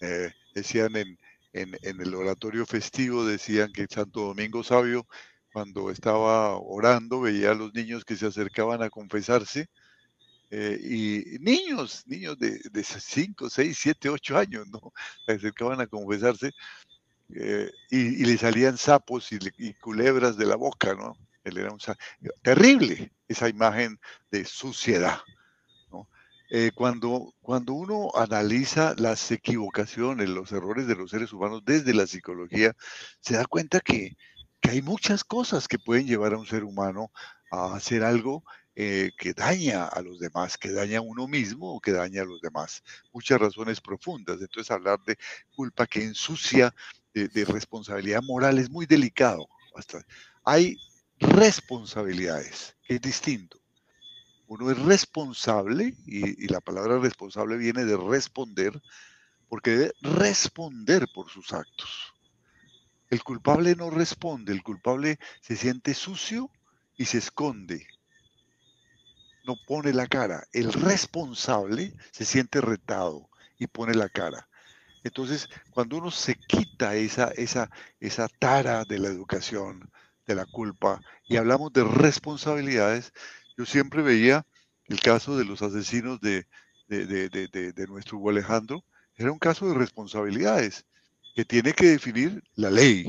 [0.00, 1.18] Eh, decían en,
[1.52, 5.06] el oratorio festivo, decían que Santo Domingo Sabio,
[5.52, 9.68] cuando estaba orando, veía a los niños que se acercaban a confesarse.
[10.50, 14.92] Eh, y niños, niños de 5, 6, 7, 8 años, ¿no?
[15.26, 16.52] Se acercaban a confesarse
[17.34, 21.14] eh, y, le salían sapos y, culebras de la boca, ¿no?
[21.44, 21.78] Él era un
[22.42, 23.98] terrible esa imagen
[24.30, 25.18] de suciedad.
[25.90, 26.08] ¿no?
[26.50, 32.06] Eh, cuando, cuando uno analiza las equivocaciones, los errores de los seres humanos desde la
[32.06, 32.74] psicología,
[33.20, 34.16] se da cuenta que,
[34.60, 37.10] que hay muchas cosas que pueden llevar a un ser humano
[37.50, 38.44] a hacer algo
[38.80, 42.24] eh, que daña a los demás, que daña a uno mismo o que daña a
[42.24, 42.84] los demás.
[43.12, 44.40] Muchas razones profundas.
[44.40, 45.18] Entonces hablar de
[45.56, 46.72] culpa que ensucia
[47.12, 49.48] de, responsabilidad moral es muy delicado.
[50.44, 50.76] Hay
[51.18, 53.60] responsabilidades, que es distinto.
[54.46, 58.80] Uno es responsable, y, y la palabra responsable viene de responder,
[59.48, 62.14] porque debe responder por sus actos.
[63.10, 66.48] El culpable no responde, el culpable se siente sucio
[66.96, 67.84] y se esconde,
[69.48, 70.46] no pone la cara.
[70.52, 74.46] El responsable se siente retado y pone la cara.
[75.04, 79.90] Entonces, cuando uno se quita esa, esa, esa tara de la educación,
[80.26, 83.14] de la culpa, y hablamos de responsabilidades,
[83.56, 84.44] yo siempre veía
[84.86, 86.46] el caso de los asesinos de,
[86.88, 88.84] de, nuestro Hugo Alejandro,
[89.16, 90.84] era un caso de responsabilidades
[91.34, 93.06] que tiene que definir la ley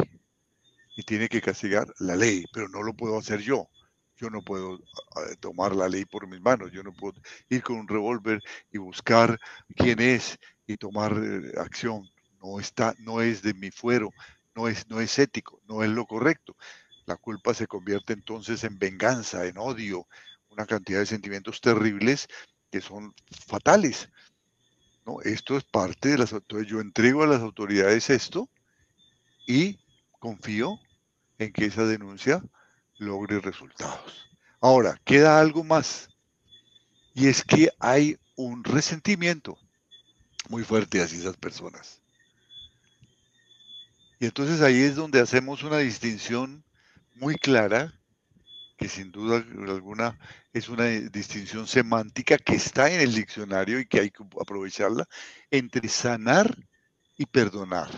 [0.96, 3.68] y tiene que castigar la ley, pero no lo puedo hacer yo.
[4.20, 4.80] Yo no puedo
[5.40, 9.40] tomar la ley por mis manos, yo no puedo ir con un revólver y buscar
[9.76, 12.04] quién es y tomar eh, acción.
[12.42, 14.12] No, está, no es de mi fuero,
[14.56, 16.56] no es, no es ético, no es lo correcto.
[17.06, 20.06] La culpa se convierte entonces en venganza, en odio,
[20.50, 22.28] una cantidad de sentimientos terribles
[22.70, 23.14] que son
[23.48, 24.10] fatales.
[25.06, 25.22] ¿no?
[25.22, 26.72] Esto es parte de las autoridades.
[26.72, 28.50] Yo entrego a las autoridades esto
[29.48, 29.80] y
[30.20, 30.78] confío
[31.38, 32.44] en que esa denuncia
[33.00, 34.30] logre resultados.
[34.62, 36.10] Ahora, queda algo más.
[37.14, 39.58] Y es que hay un resentimiento
[40.50, 42.02] muy fuerte hacia esas personas.
[44.20, 46.64] Y entonces ahí es donde hacemos una distinción
[47.16, 47.94] muy clara,
[48.78, 50.18] que sin duda alguna
[50.54, 55.08] es una distinción semántica que está en el diccionario y que hay que aprovecharla,
[55.52, 56.56] entre sanar
[57.18, 57.90] y perdonar.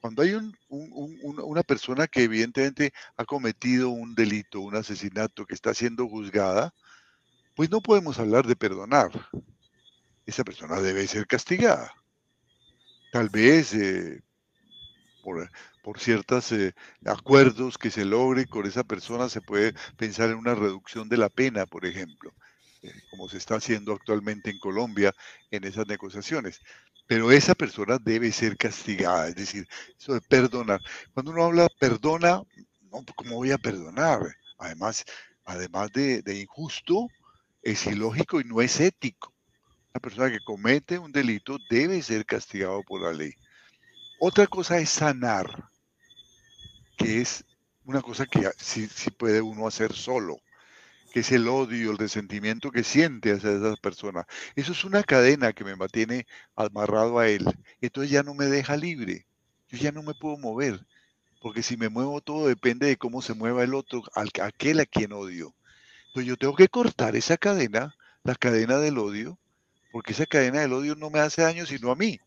[0.00, 6.08] Cuando hay una persona que evidentemente ha cometido un delito, un asesinato, que está siendo
[6.08, 6.72] juzgada,
[7.54, 9.10] pues no podemos hablar de perdonar.
[10.26, 11.92] Esa persona debe ser castigada.
[13.12, 14.22] Tal vez eh,
[15.82, 20.54] por, ciertos eh, acuerdos que se logre con esa persona se puede pensar en una
[20.54, 22.32] reducción de la pena, por ejemplo,
[23.10, 25.14] como se está haciendo actualmente en Colombia
[25.50, 26.60] en esas negociaciones.
[27.06, 29.66] Pero esa persona debe ser castigada, es decir,
[29.98, 30.80] eso de perdonar.
[31.14, 32.42] Cuando uno habla perdona,
[32.90, 34.20] no, ¿cómo voy a perdonar?
[34.58, 35.04] Además,
[35.44, 37.08] además de, injusto,
[37.62, 39.34] es ilógico y no es ético.
[39.94, 43.32] Una persona que comete un delito debe ser castigado por la ley.
[44.20, 45.70] Otra cosa es sanar,
[46.96, 47.44] que es
[47.84, 50.36] una cosa que sí, puede uno hacer solo,
[51.12, 54.26] que es el odio, el resentimiento que siente hacia esas personas.
[54.56, 57.44] Eso es una cadena que me mantiene amarrado a él.
[57.80, 59.26] Entonces ya no me deja libre.
[59.68, 60.86] Yo ya no me puedo mover.
[61.40, 65.12] Porque si me muevo todo depende de cómo se mueva el otro, aquel a quien
[65.12, 65.54] odio.
[66.08, 67.94] Entonces yo tengo que cortar esa cadena,
[68.24, 69.38] la cadena del odio,
[69.92, 72.18] porque esa cadena del odio no me hace daño sino a mí.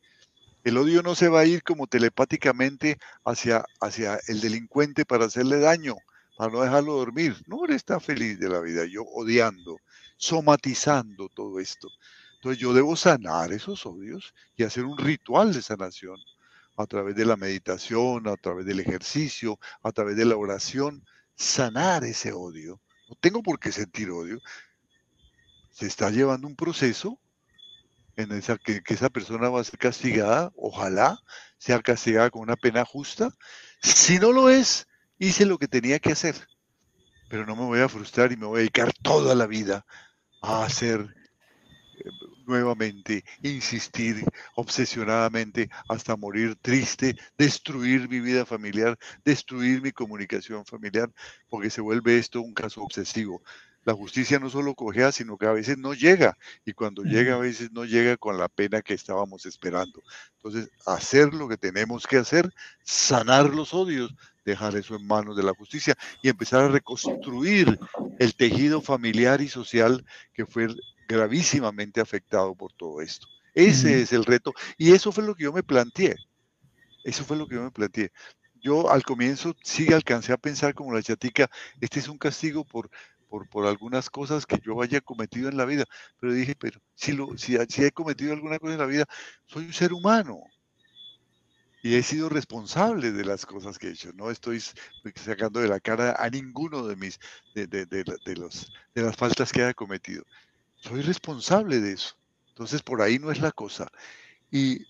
[0.63, 5.59] El odio no se va a ir como telepáticamente hacia, hacia el delincuente para hacerle
[5.59, 5.95] daño,
[6.41, 7.35] para no dejarlo dormir.
[7.45, 9.77] No, él está feliz de la vida, yo odiando,
[10.17, 11.87] somatizando todo esto.
[12.37, 16.17] Entonces yo debo sanar esos odios y hacer un ritual de sanación
[16.77, 22.05] a través de la meditación, a través del ejercicio, a través de la oración, sanar
[22.05, 22.81] ese odio.
[23.07, 24.39] No tengo por qué sentir odio.
[25.69, 27.19] Se está llevando un proceso
[28.15, 31.19] en esa, que, esa persona va a ser castigada, ojalá
[31.59, 33.29] sea castigada con una pena justa.
[33.83, 34.87] Si no lo es,
[35.21, 36.35] hice lo que tenía que hacer,
[37.29, 39.85] pero no me voy a frustrar y me voy a dedicar toda la vida
[40.41, 41.15] a hacer
[41.99, 42.09] eh,
[42.47, 51.11] nuevamente, insistir obsesionadamente hasta morir triste, destruir mi vida familiar, destruir mi comunicación familiar,
[51.49, 53.43] porque se vuelve esto un caso obsesivo
[53.83, 56.37] la justicia no solo cogea, sino que a veces no llega.
[56.65, 60.01] Y cuando llega, a veces no llega con la pena que estábamos esperando.
[60.35, 62.53] Entonces, hacer lo que tenemos que hacer,
[62.83, 64.13] sanar los odios,
[64.45, 67.79] dejar eso en manos de la justicia y empezar a reconstruir
[68.19, 70.67] el tejido familiar y social que fue
[71.07, 73.27] gravísimamente afectado por todo esto.
[73.53, 74.53] Ese es el reto.
[74.77, 76.15] Y eso fue lo que yo me planteé.
[77.03, 78.11] Eso fue lo que yo me planteé
[78.61, 81.49] yo al comienzo sí alcancé a pensar como la chatica,
[81.81, 82.89] este es un castigo por,
[83.27, 85.85] por, algunas cosas que yo haya cometido en la vida.
[86.19, 89.05] Pero dije, pero si, lo, si, si he cometido alguna cosa en la vida,
[89.45, 90.43] soy un ser humano
[91.83, 94.11] y he sido responsable de las cosas que he hecho.
[94.13, 94.61] No estoy
[95.15, 97.19] sacando de la cara a ninguno de mis
[97.55, 100.23] de, de, de, los, de las faltas que haya cometido.
[100.75, 102.15] Soy responsable de eso.
[102.49, 103.87] Entonces por ahí no es la cosa.
[104.51, 104.85] Y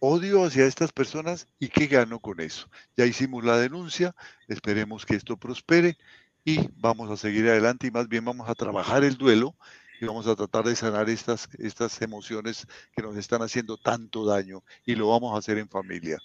[0.00, 2.68] odio hacia estas personas y qué gano con eso.
[2.96, 4.14] Ya hicimos la denuncia,
[4.48, 5.96] esperemos que esto prospere
[6.44, 9.56] y vamos a seguir adelante y más bien vamos a trabajar el duelo
[10.00, 14.62] y vamos a tratar de sanar estas, estas emociones que nos están haciendo tanto daño
[14.86, 16.18] y lo vamos a hacer en familia.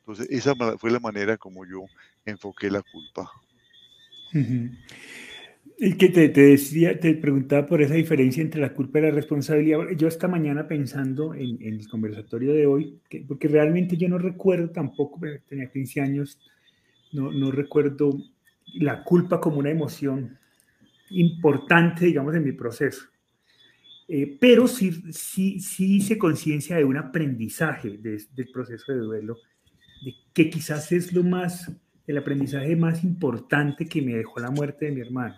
[0.00, 1.86] Entonces, esa fue la manera como yo
[2.26, 3.30] enfoqué la culpa.
[5.78, 9.10] Y que te, te, decía, te preguntaba por esa diferencia entre la culpa y la
[9.10, 9.78] responsabilidad.
[9.96, 14.18] Yo esta mañana pensando en, en el conversatorio de hoy, que, porque realmente yo no
[14.18, 16.38] recuerdo tampoco, tenía 15 años,
[17.12, 18.18] no, no recuerdo
[18.74, 20.38] la culpa como una emoción
[21.10, 23.06] importante, digamos, en mi proceso.
[24.08, 29.38] Eh, pero sí, sí, sí hice conciencia de un aprendizaje del proceso de duelo,
[30.04, 31.72] de que quizás es lo más,
[32.06, 35.36] el aprendizaje más importante que me dejó la muerte de mi hermano.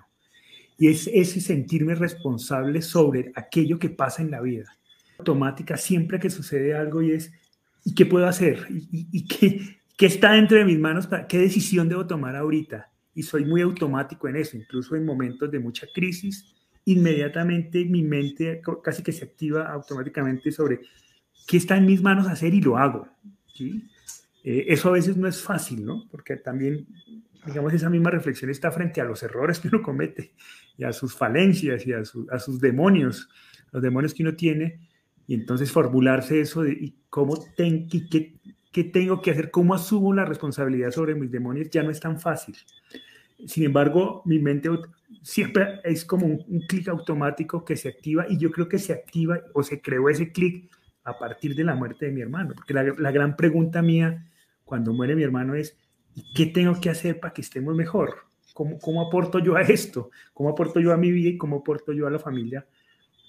[0.78, 4.76] Y es ese sentirme responsable sobre aquello que pasa en la vida.
[5.18, 7.32] Automática, siempre que sucede algo y es,
[7.84, 8.66] ¿y qué puedo hacer?
[8.68, 11.06] ¿Y, y, qué, qué, está dentro de mis manos?
[11.06, 12.90] Para, ¿Qué decisión debo tomar ahorita?
[13.16, 16.54] y soy muy automático en eso, incluso en momentos de mucha crisis,
[16.86, 20.80] inmediatamente mi mente casi que se activa automáticamente sobre
[21.46, 23.08] qué está en mis manos hacer y lo hago.
[23.52, 23.84] ¿sí?
[24.44, 26.06] Eh, eso a veces no es fácil, ¿no?
[26.10, 26.86] Porque también,
[27.44, 30.32] digamos, esa misma reflexión está frente a los errores que uno comete
[30.78, 33.28] y a sus falencias y a, a sus demonios,
[33.72, 34.80] los demonios que uno tiene,
[35.26, 38.36] Y entonces formularse eso de ¿y cómo ten, y qué,
[38.70, 42.20] qué tengo que hacer, cómo asumo la responsabilidad sobre mis demonios, ya no es tan
[42.20, 42.54] fácil.
[43.44, 44.70] Sin embargo, mi mente
[45.22, 49.40] siempre es como un, clic automático que se activa y yo creo que se activa
[49.54, 50.70] o se creó ese clic
[51.04, 52.54] a partir de la muerte de mi hermano.
[52.54, 54.24] Porque la, gran pregunta mía
[54.64, 55.76] cuando muere mi hermano es,
[56.34, 58.26] ¿qué tengo que hacer para que estemos mejor?
[58.54, 60.10] ¿Cómo, ¿Cómo aporto yo a esto?
[60.32, 62.66] ¿Cómo aporto yo a mi vida y cómo aporto yo a la familia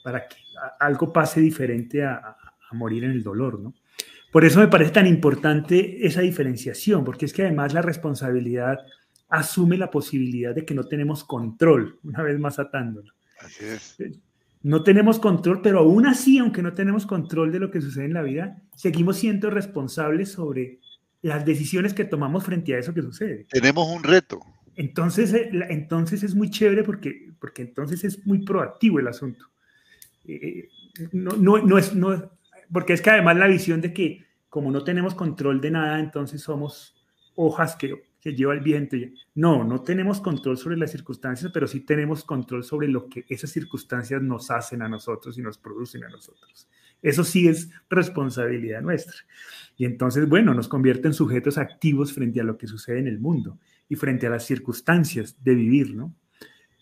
[0.04, 0.38] para que
[0.80, 3.60] algo pase diferente a, a morir en el dolor?
[3.60, 3.74] ¿no?
[4.32, 8.80] Por eso me parece tan importante esa diferenciación, porque es que además la responsabilidad
[9.30, 13.14] asume la posibilidad de que no tenemos control, una vez más atándolo.
[13.40, 14.00] Así es.
[14.00, 14.12] Eh,
[14.64, 18.14] no tenemos control, pero aún así, aunque no tenemos control de lo que sucede en
[18.14, 20.80] la vida, seguimos siendo responsables sobre
[21.22, 23.46] las decisiones que tomamos frente a eso que sucede.
[23.50, 24.40] Tenemos un reto.
[24.76, 29.46] Entonces, eh, entonces es muy chévere porque, porque entonces es muy proactivo el asunto.
[30.26, 30.70] Eh,
[31.12, 32.32] no, no, no, es, no,
[32.72, 36.42] porque es que además la visión de que como no tenemos control de nada, entonces
[36.42, 36.96] somos
[37.36, 38.98] hojas que lleva el viento.
[39.36, 43.52] No, no tenemos control sobre las circunstancias, pero sí tenemos control sobre lo que esas
[43.52, 46.68] circunstancias nos hacen a nosotros y nos producen a nosotros.
[47.02, 49.16] Eso sí es responsabilidad nuestra.
[49.78, 53.20] Y entonces, bueno, nos convierte en sujetos activos frente a lo que sucede en el
[53.20, 56.14] mundo y frente a las circunstancias de vivir, ¿no?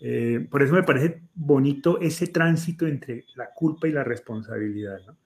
[0.01, 5.17] Eh, por eso me parece bonito ese tránsito entre la culpa y la responsabilidad, ¿no?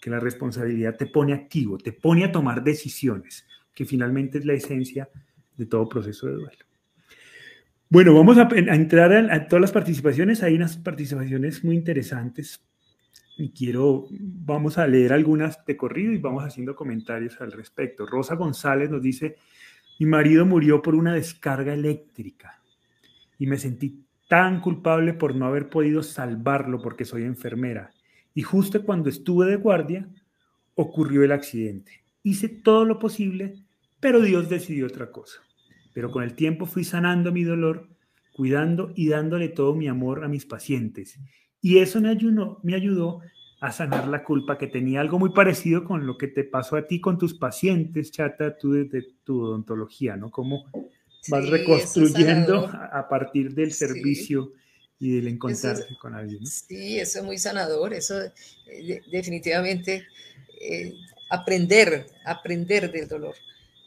[0.00, 4.54] Que la responsabilidad te pone activo, te pone a tomar decisiones, que finalmente es la
[4.54, 5.08] esencia
[5.56, 6.64] de todo proceso de duelo.
[7.88, 10.42] Bueno, vamos a, entrar a, todas las participaciones.
[10.42, 12.64] Hay unas participaciones muy interesantes
[13.36, 18.06] y quiero, vamos a leer algunas de corrido y vamos haciendo comentarios al respecto.
[18.06, 19.36] Rosa González nos dice,
[19.98, 22.62] mi marido murió por una descarga eléctrica
[23.38, 27.90] y me sentí tan culpable por no haber podido salvarlo porque soy enfermera.
[28.34, 30.08] Y justo cuando estuve de guardia,
[30.74, 32.04] ocurrió el accidente.
[32.22, 33.56] Hice todo lo posible
[34.02, 35.40] pero Dios decidió otra cosa.
[35.94, 37.88] Pero con el tiempo fui sanando mi dolor,
[38.34, 41.20] cuidando y dándole todo mi amor a mis pacientes.
[41.60, 43.20] Y eso me ayudó, me ayudó
[43.60, 46.88] a sanar la culpa que tenía algo muy parecido con lo que te pasó a
[46.88, 50.32] ti con tus pacientes, chata, tú desde tu odontología, ¿no?
[50.32, 50.64] Cómo
[51.28, 54.52] vas reconstruyendo a partir del servicio
[54.98, 56.44] y del encontrarse con alguien.
[56.44, 60.08] Sí, eso es muy sanador, eso eh, definitivamente
[60.60, 60.92] eh,
[61.30, 63.36] aprender, aprender del dolor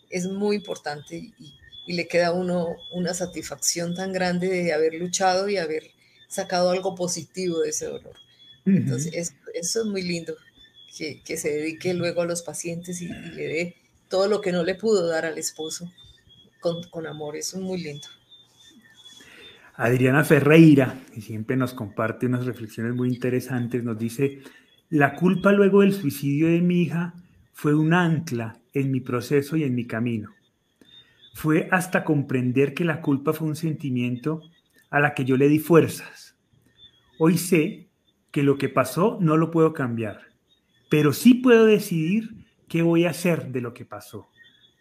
[0.10, 1.56] es muy importante y,
[1.88, 5.84] le queda a uno una satisfacción tan grande de haber luchado y haber
[6.28, 8.16] sacado algo positivo de ese dolor.
[8.66, 10.36] Entonces, eso es muy lindo,
[10.98, 13.76] que, que, se dedique luego a los pacientes y, le dé
[14.10, 15.92] todo lo que no le pudo dar al esposo
[16.60, 17.36] con, con amor.
[17.36, 18.08] Eso es muy lindo.
[19.76, 24.40] Adriana Ferreira, que siempre nos comparte unas reflexiones muy interesantes, nos dice,
[24.90, 27.14] la culpa luego del suicidio de mi hija
[27.54, 30.36] fue un ancla en mi proceso y en mi camino.
[31.34, 34.42] Fue hasta comprender que la culpa fue un sentimiento
[34.92, 36.38] a la que yo le di fuerzas.
[37.18, 37.88] Hoy sé
[38.32, 40.20] que lo que pasó no lo puedo cambiar,
[40.90, 44.30] pero sí puedo decidir qué voy a hacer de lo que pasó,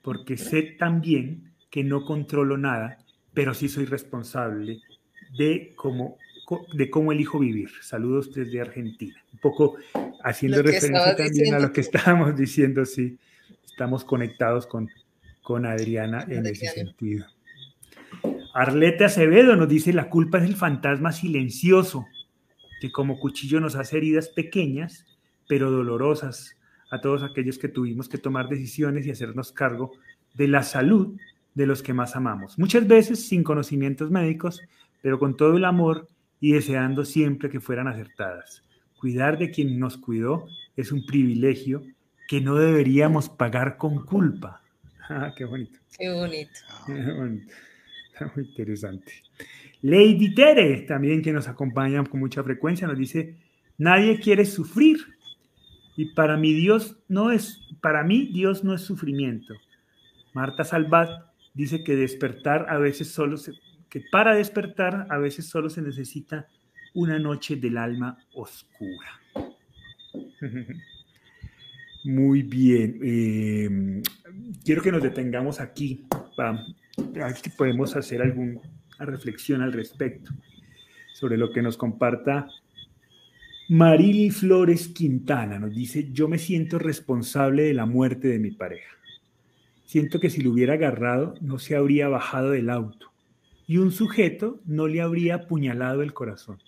[0.03, 2.99] porque sé también que no controlo nada,
[3.33, 4.81] pero sí soy responsable
[5.39, 6.19] de cómo,
[6.73, 7.71] de cómo elijo vivir.
[7.81, 9.17] Saludos desde Argentina.
[9.33, 9.77] Un poco
[10.23, 13.19] haciendo referencia también a lo que estábamos diciendo, sí
[13.75, 14.89] estamos conectados con,
[15.43, 17.27] con Adriana en ese sentido.
[18.55, 22.07] Arlete Acevedo nos dice, la culpa es el fantasma silencioso,
[22.81, 25.05] que como cuchillo nos hace heridas pequeñas,
[25.49, 26.57] pero dolorosas
[26.89, 29.91] a todos aquellos que tuvimos que tomar decisiones y hacernos cargo
[30.35, 31.17] de la salud
[31.55, 32.57] de los que más amamos.
[32.61, 34.63] Muchas veces sin conocimientos médicos,
[35.03, 36.07] pero con todo el amor
[36.39, 38.63] y deseando siempre que fueran acertadas.
[39.01, 40.47] Cuidar de quien nos cuidó
[40.77, 41.83] es un privilegio
[42.29, 44.63] que no deberíamos pagar con culpa.
[45.09, 45.79] Ah, qué bonito.
[45.99, 46.61] Qué bonito.
[48.35, 49.13] Muy interesante.
[49.83, 53.37] Lady Tere, también que nos acompaña con mucha frecuencia, nos dice,
[53.77, 54.99] nadie quiere sufrir.
[55.97, 59.55] Y para mí Dios no es, para mí Dios no es sufrimiento.
[60.33, 61.11] Marta Salvat
[61.53, 63.53] dice que despertar a veces solo se,
[63.89, 66.49] que para despertar a veces solo se necesita
[66.95, 69.21] una noche del alma oscura.
[72.05, 72.99] Muy bien.
[73.03, 74.03] Em,
[74.63, 76.07] quiero que nos detengamos aquí
[77.57, 78.61] podemos hacer alguna
[78.99, 80.31] reflexión al respecto
[81.15, 82.49] sobre lo que nos comparta
[83.69, 85.59] Marily Flores Quintana.
[85.59, 88.97] Nos dice, yo me siento responsable de la muerte de mi pareja.
[89.87, 93.13] Siento que si lo hubiera agarrado no se habría bajado del auto
[93.67, 96.59] y un sujeto no le habría apuñalado el corazón.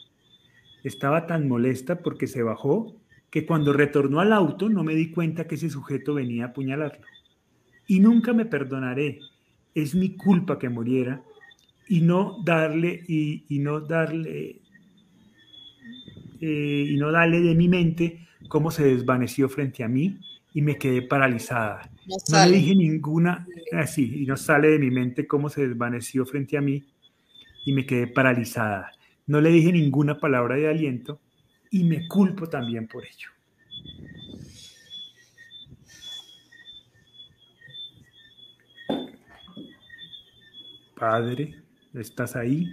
[0.83, 2.97] Estaba tan molesta porque se bajó
[3.31, 7.05] que cuando retornó al auto no me di cuenta que ese sujeto venía a apuñalarlo.
[7.87, 9.21] Y nunca me perdonaré.
[9.75, 11.23] Es mi culpa que muriera
[11.89, 14.61] y no darle y, no darle
[16.41, 20.19] eh, y no darle de mi mente cómo se desvaneció frente a mí
[20.55, 21.91] y me quedé paralizada.
[22.31, 26.25] No, le dije ninguna, así, ah, y no sale de mi mente cómo se desvaneció
[26.25, 26.85] frente a mí
[27.65, 28.93] y me quedé paralizada.
[29.27, 31.21] No le dije ninguna palabra de aliento
[31.77, 33.29] y me culpo también por ello.
[40.99, 41.55] Padre,
[41.93, 42.73] ¿estás ahí?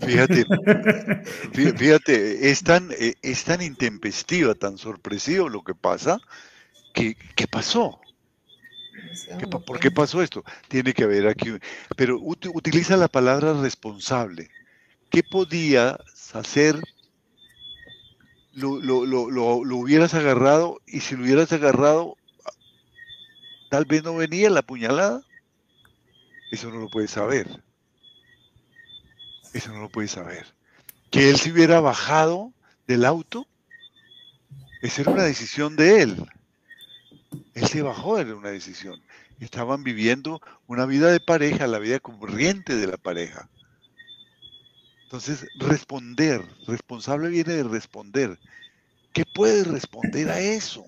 [0.00, 0.44] Fíjate,
[1.54, 6.18] fíjate, es tan, eh, es tan intempestiva, tan sorpresivo lo que pasa,
[6.92, 8.00] que, ¿qué pasó?
[9.64, 10.42] ¿Por qué pasó esto?
[10.68, 11.52] Tiene que haber aquí,
[11.96, 14.50] pero utiliza la palabra responsable.
[15.08, 15.96] ¿Qué podías
[16.34, 16.76] hacer?
[18.60, 22.16] Lo, lo, hubieras agarrado y si lo hubieras agarrado,
[23.70, 25.22] tal vez no venía la puñalada.
[26.52, 27.62] Eso no lo puedes saber.
[29.54, 30.46] Eso no lo puedes saber.
[31.10, 32.52] Que él se hubiera bajado
[32.86, 33.46] del auto,
[34.82, 36.26] esa era una decisión de él.
[37.54, 39.00] Él se bajó, era una decisión.
[39.38, 43.48] Estaban viviendo una vida de pareja, la vida corriente de la pareja.
[45.10, 48.38] Entonces, responder, responsable viene de responder.
[49.12, 50.84] ¿Qué puedes responder a eso?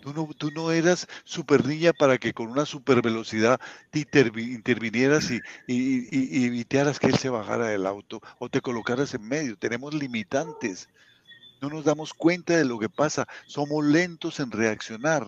[0.00, 5.32] Tú no, tú no eras super niña para que con una super velocidad te intervinieras
[5.32, 9.56] y, y, evitaras que él se bajara del auto o te colocaras en medio.
[9.58, 10.88] Tenemos limitantes.
[11.60, 13.26] No nos damos cuenta de lo que pasa.
[13.48, 15.26] Somos lentos en reaccionar.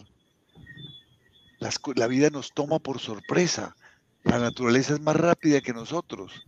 [1.97, 3.75] la vida nos toma por sorpresa.
[4.23, 6.45] La naturaleza es más rápida que nosotros.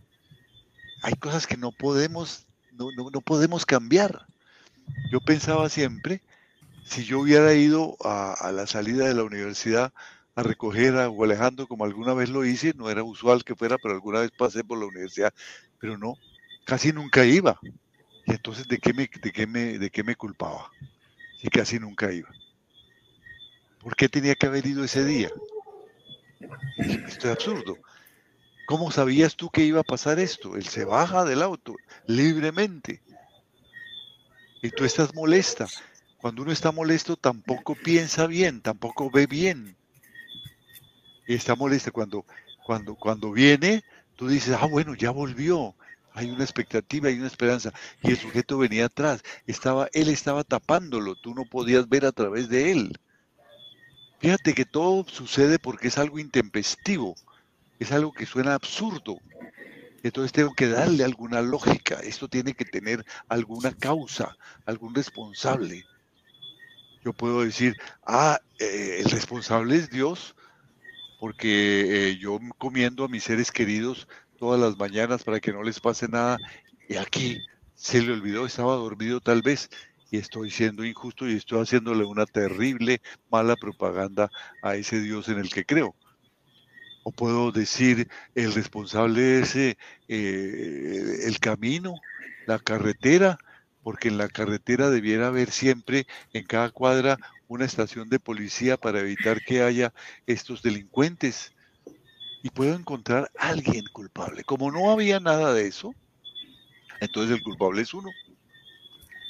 [1.01, 4.25] Hay cosas que no podemos, no, podemos cambiar.
[5.11, 6.21] Yo pensaba siempre,
[6.85, 9.93] si yo hubiera ido a, la salida de la universidad
[10.35, 13.93] a recoger a Alejandro como alguna vez lo hice, no era usual que fuera, pero
[13.93, 15.33] alguna vez pasé por la universidad,
[15.79, 16.15] pero no,
[16.65, 17.59] casi nunca iba.
[18.25, 20.71] Y entonces, ¿de qué me, de qué me, de qué me culpaba?
[21.41, 22.29] Y casi nunca iba.
[23.79, 25.31] ¿Por qué tenía que haber ido ese día?
[26.77, 27.77] Esto es absurdo.
[28.71, 30.55] ¿Cómo sabías tú que iba a pasar esto?
[30.55, 31.75] Él se baja del auto
[32.07, 33.01] libremente.
[34.61, 35.67] Y tú estás molesta.
[36.15, 39.75] Cuando uno está molesto tampoco piensa bien, tampoco ve bien.
[41.27, 42.25] Y está molesta cuando,
[42.65, 43.83] cuando, cuando viene,
[44.15, 45.75] tú dices, ah, bueno, ya volvió
[46.13, 47.73] hay una expectativa, hay una esperanza.
[48.01, 52.47] Y el sujeto venía atrás, estaba, él estaba tapándolo, tú no podías ver a través
[52.47, 52.97] de él.
[54.19, 57.17] Fíjate que todo sucede porque es algo intempestivo,
[57.81, 59.17] es algo que suena absurdo.
[60.03, 65.83] Entonces tengo que darle alguna lógica, esto tiene que tener alguna causa, algún responsable.
[67.03, 67.75] Yo puedo decir,
[68.05, 70.35] ah, eh, el responsable es Dios,
[71.19, 74.07] porque eh, yo comiendo a mis seres queridos
[74.37, 76.37] todas las mañanas para que no les pase nada.
[76.87, 77.39] Y aquí
[77.73, 79.69] se le olvidó, estaba dormido tal vez,
[80.11, 83.01] y estoy siendo injusto y estoy haciéndole una terrible,
[83.31, 84.29] mala propaganda
[84.61, 85.95] a ese Dios en el que creo.
[87.03, 89.75] O puedo decir, el responsable es eh,
[90.07, 91.95] el camino,
[92.45, 93.37] la carretera,
[93.83, 98.99] porque en la carretera debiera haber siempre en cada cuadra una estación de policía para
[98.99, 99.93] evitar que haya
[100.25, 101.51] estos delincuentes
[102.43, 104.43] y puedo encontrar a alguien culpable.
[104.43, 105.93] Como no había nada de eso,
[106.99, 108.09] entonces el culpable es uno.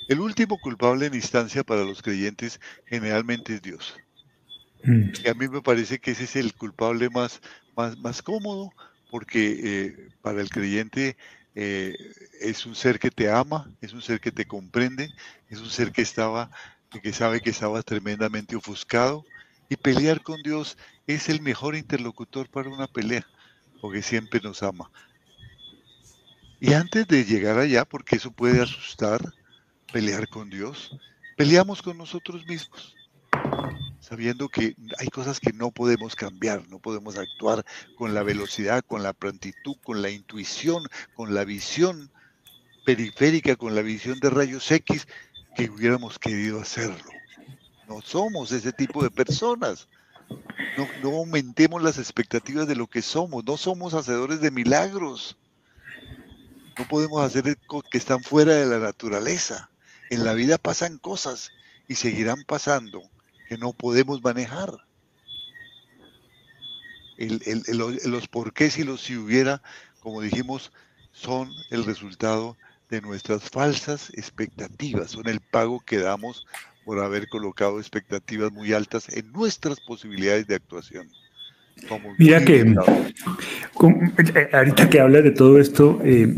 [0.07, 3.95] El último culpable en instancia para los creyentes generalmente es Dios.
[4.84, 5.11] Mm.
[5.24, 7.39] Y a mí me parece que ese es el culpable más,
[7.76, 8.72] más, más cómodo,
[9.09, 11.17] porque eh, para el creyente
[11.55, 11.95] eh,
[12.39, 15.13] es un ser que te ama, es un ser que te comprende,
[15.49, 16.49] es un ser que estaba,
[16.89, 19.26] que sabe que estaba tremendamente ofuscado,
[19.69, 23.26] y pelear con Dios es el mejor interlocutor para una pelea,
[23.80, 24.91] porque siempre nos ama.
[26.59, 29.22] Y antes de llegar allá, porque eso puede asustar,
[29.91, 30.91] pelear con Dios,
[31.38, 32.95] peleamos con nosotros mismos,
[34.01, 37.65] sabiendo que hay cosas que no podemos cambiar, no podemos actuar
[37.97, 40.83] con la velocidad, con la prontitud, con la intuición,
[41.15, 42.11] con la visión
[42.85, 45.07] periférica, con la visión de rayos X
[45.55, 47.05] que hubiéramos querido hacerlo
[47.91, 49.89] no somos ese tipo de personas.
[51.03, 53.43] No, aumentemos las expectativas de lo que somos.
[53.43, 55.37] No somos hacedores de milagros.
[56.77, 57.57] No podemos hacer
[57.91, 59.69] que están fuera de la naturaleza.
[60.09, 61.51] En la vida pasan cosas
[61.89, 63.03] y seguirán pasando
[63.51, 64.71] que no podemos manejar.
[67.17, 69.61] los porqués y los si hubiera,
[69.99, 70.71] como dijimos,
[71.11, 72.55] son el resultado
[72.89, 76.47] de nuestras falsas expectativas, son el pago que damos
[76.85, 81.09] por haber colocado expectativas muy altas en nuestras posibilidades de actuación.
[82.17, 86.33] Mira que eh, ahorita que hablas de todo esto eh,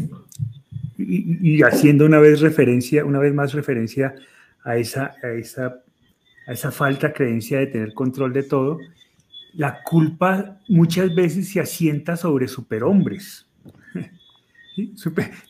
[0.97, 4.15] y, haciendo una vez referencia, una vez más referencia
[4.63, 5.83] a esa, a esa,
[6.47, 8.79] a esa falta creencia de tener control de todo,
[9.53, 13.45] la culpa muchas veces se asienta sobre superhombres.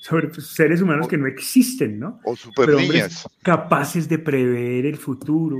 [0.01, 2.19] sobre seres humanos que no existen, ¿no?
[2.25, 5.57] O superhombres capaces de prever el futuro,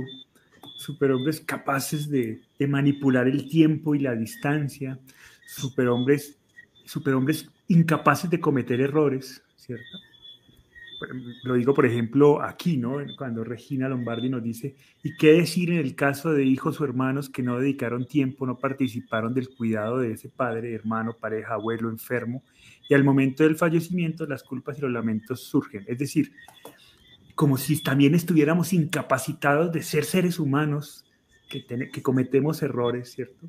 [0.76, 4.98] superhombres capaces de, de, manipular el tiempo y la distancia,
[5.46, 6.36] superhombres,
[6.84, 9.98] superhombres incapaces de cometer errores, ¿cierto?
[11.42, 12.98] Lo digo, por ejemplo, aquí, ¿no?
[13.16, 17.28] Cuando Regina Lombardi nos dice, ¿y qué decir en el caso de hijos o hermanos
[17.28, 22.42] que no dedicaron tiempo, no participaron del cuidado de ese padre, hermano, pareja, abuelo, enfermo?
[22.88, 25.84] Y al momento del fallecimiento, las culpas y los lamentos surgen.
[25.86, 26.32] Es decir,
[27.34, 31.04] como si también estuviéramos incapacitados de ser seres humanos,
[31.48, 33.48] que, que cometemos errores, ¿cierto?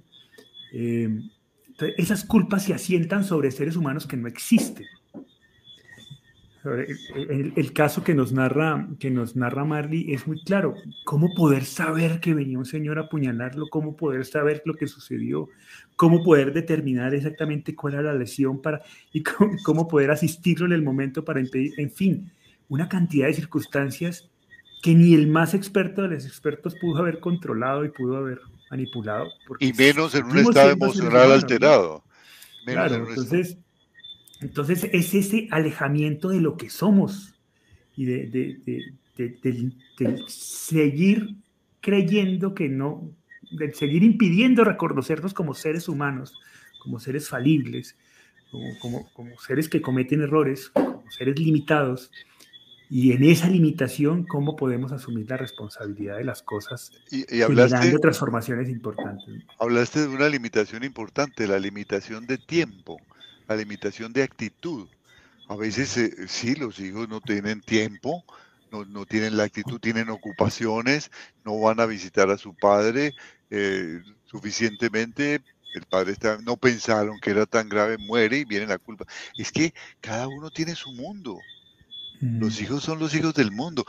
[0.74, 1.10] Eh,
[1.98, 4.86] esas culpas se asientan sobre seres humanos que no existen.
[6.66, 10.76] El, el, caso que nos, narra, que nos narra Marley es muy claro.
[11.04, 13.68] ¿Cómo poder saber que venía un señor a apuñalarlo?
[13.70, 15.50] ¿Cómo poder saber lo que sucedió?
[15.96, 18.82] ¿Cómo poder determinar exactamente cuál era la lesión para,
[19.14, 21.74] y cómo, cómo poder asistirlo en el momento para impedir?
[21.78, 22.32] En fin,
[22.68, 24.30] una cantidad de circunstancias
[24.82, 28.40] que ni el más experto de los expertos pudo haber controlado y pudo haber
[28.70, 29.28] manipulado.
[29.60, 32.04] Y menos en un estado emocional alterado.
[32.66, 33.58] claro, entonces,
[34.42, 37.34] entonces es ese alejamiento de lo que somos
[37.96, 41.36] y de, de, de, seguir
[41.82, 43.10] creyendo que no,
[43.52, 46.34] de seguir impidiendo reconocernos como seres humanos,
[46.80, 47.96] como seres falibles,
[48.52, 52.12] como, como, como seres que cometen errores, como seres limitados
[52.90, 57.98] y en esa limitación, ¿cómo podemos asumir la responsabilidad de las cosas y, y hablaste,
[58.00, 59.44] transformaciones importantes?
[59.60, 62.98] Hablaste de una limitación importante, la limitación de tiempo,
[63.48, 64.88] la limitación de actitud.
[65.48, 68.24] A veces eh, sí, los hijos no tienen tiempo,
[68.72, 71.12] no, no, tienen la actitud, tienen ocupaciones,
[71.44, 73.14] no van a visitar a su padre
[73.50, 75.44] eh, suficientemente.
[75.76, 79.06] El padre está, no pensaron que era tan grave, muere y viene la culpa.
[79.38, 81.38] Es que cada uno tiene su mundo
[82.22, 83.86] los hijos son los hijos del mundo.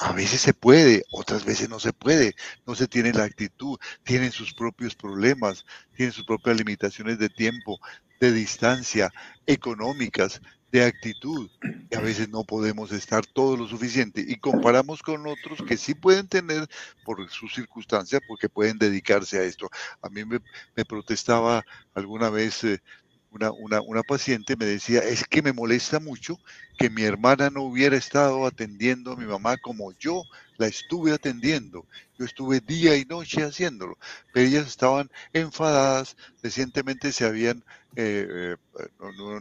[0.00, 2.34] A veces se puede, otras veces no se puede.
[2.66, 5.64] No se tiene la actitud, tienen sus propios problemas,
[5.96, 7.78] tienen sus propias limitaciones de tiempo,
[8.20, 9.10] de distancia,
[9.46, 10.40] económicas,
[10.72, 11.50] de actitud.
[11.90, 14.24] Y a veces no podemos estar todo lo suficiente.
[14.26, 16.68] Y comparamos con otros que sí pueden tener
[17.04, 19.68] por sus circunstancias, porque pueden dedicarse a esto.
[20.02, 20.40] A mí me,
[20.84, 21.64] protestaba
[21.94, 22.82] alguna vez eh,
[23.30, 26.38] una, una, una, paciente me decía, es que me molesta mucho
[26.78, 30.24] que mi hermana no hubiera estado atendiendo a mi mamá como yo
[30.58, 31.86] la estuve atendiendo.
[32.18, 33.98] Yo estuve día y noche haciéndolo,
[34.32, 37.64] pero ellas estaban enfadadas, recientemente se habían
[37.96, 38.86] eh, eh,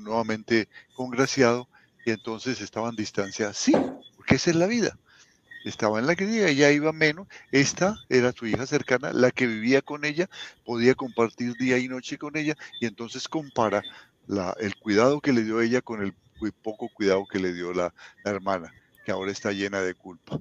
[0.01, 1.67] nuevamente congraciado
[2.05, 3.57] y entonces estaban distanciadas.
[3.57, 3.73] Sí,
[4.15, 4.97] porque esa es la vida
[5.65, 9.81] estaba en la cría, ella iba menos, esta era su hija cercana, la que vivía
[9.81, 10.29] con ella,
[10.65, 13.83] podía compartir día y noche con ella, y entonces compara
[14.27, 16.13] la, el cuidado que le dio ella con el
[16.61, 17.93] poco cuidado que le dio la,
[18.23, 18.73] hermana,
[19.05, 20.39] que ahora está llena de culpa.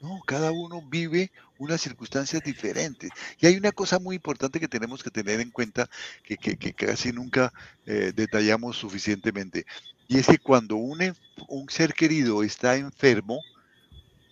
[0.00, 3.10] No, cada uno vive unas circunstancias diferentes.
[3.40, 5.88] Y hay una cosa muy importante que tenemos que tener en cuenta,
[6.22, 6.36] que,
[6.74, 7.52] casi nunca
[7.86, 9.64] eh, detallamos suficientemente,
[10.06, 11.14] y es que cuando un,
[11.48, 13.40] un ser querido está enfermo,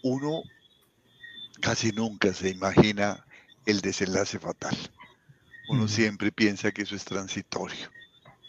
[0.03, 0.43] uno
[1.61, 3.25] casi nunca se imagina
[3.67, 4.77] el desenlace fatal.
[5.69, 7.91] Uno siempre piensa que eso es transitorio,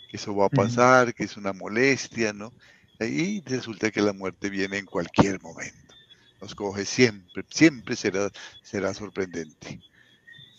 [0.09, 2.51] que eso va a pasar, que es una molestia, ¿no?
[2.99, 5.95] Y resulta que la muerte viene en cualquier momento.
[6.41, 8.29] Nos coge siempre, siempre será,
[8.63, 9.79] será sorprendente.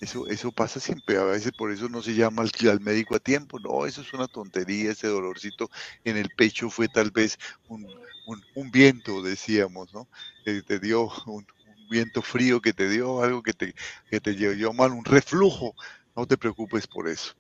[0.01, 3.21] Eso, eso pasa siempre, a veces por eso no se llama al, al, médico a
[3.21, 5.71] tiempo, no, eso es una tontería, ese dolorcito
[6.05, 7.39] en el pecho fue tal vez
[7.69, 7.87] un,
[8.27, 10.09] un, viento, decíamos, ¿no?
[10.45, 11.47] te dio un,
[11.91, 13.75] viento frío que te dio algo que te,
[14.11, 15.75] que te llevó mal, un reflujo,
[16.17, 17.35] no te preocupes por eso.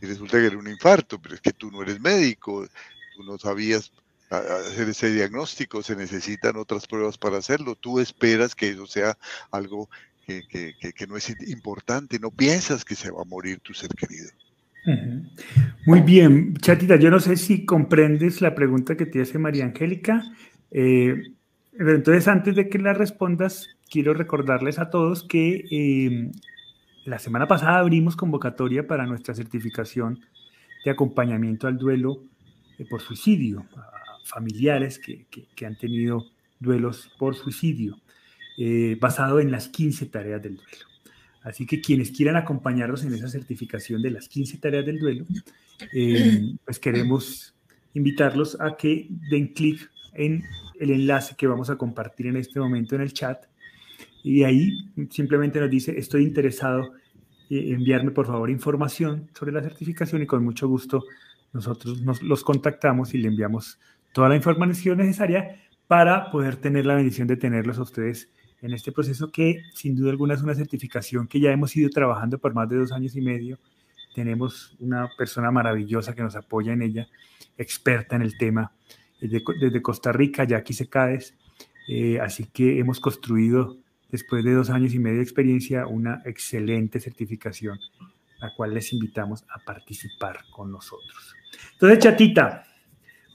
[0.00, 2.66] Y resulta que era un infarto, pero es que tú no eres médico,
[3.16, 3.92] tú no sabías
[4.30, 9.16] hacer ese diagnóstico, se necesitan otras pruebas para hacerlo, tú esperas que eso sea
[9.50, 9.88] algo
[10.26, 13.90] que, que, que no es importante, no piensas que se va a morir tu ser
[13.90, 14.30] querido.
[15.86, 20.22] Muy bien, Chatita, yo no sé si comprendes la pregunta que te hace María Angélica.
[20.70, 21.22] Eh,
[21.78, 26.30] entonces, antes de que la respondas, quiero recordarles a todos que eh,
[27.04, 30.20] la semana pasada abrimos convocatoria para nuestra certificación
[30.84, 32.22] de acompañamiento al duelo
[32.78, 33.66] eh, por suicidio.
[34.24, 36.24] familiares que, han tenido
[36.58, 38.00] duelos por suicidio,
[38.56, 40.93] eh, basado en las 15 tareas del duelo.
[41.44, 45.26] Así que quienes quieran acompañarnos en esa certificación de las 15 tareas del duelo,
[45.92, 47.54] eh, pues queremos
[47.92, 50.42] invitarlos a que den clic en
[50.80, 53.44] el enlace que vamos a compartir en este momento en el chat.
[54.22, 54.70] Y ahí
[55.10, 56.92] simplemente nos dice, estoy interesado
[57.50, 61.04] en enviarme por favor información sobre la certificación y con mucho gusto
[61.52, 63.78] nosotros nos los contactamos y le enviamos
[64.14, 68.30] toda la información necesaria para poder tener la bendición de tenerlos a ustedes
[68.64, 72.38] en este proceso que sin duda alguna es una certificación que ya hemos ido trabajando
[72.38, 73.58] por más de dos años y medio.
[74.14, 77.06] Tenemos una persona maravillosa que nos apoya en ella,
[77.58, 78.72] experta en el tema,
[79.20, 81.34] desde, Costa Rica, Jackie Secades.
[81.88, 83.76] Eh, así que hemos construido,
[84.10, 87.78] después de dos años y medio de experiencia, una excelente certificación,
[88.40, 91.34] la cual les invitamos a participar con nosotros.
[91.74, 92.64] Entonces, chatita,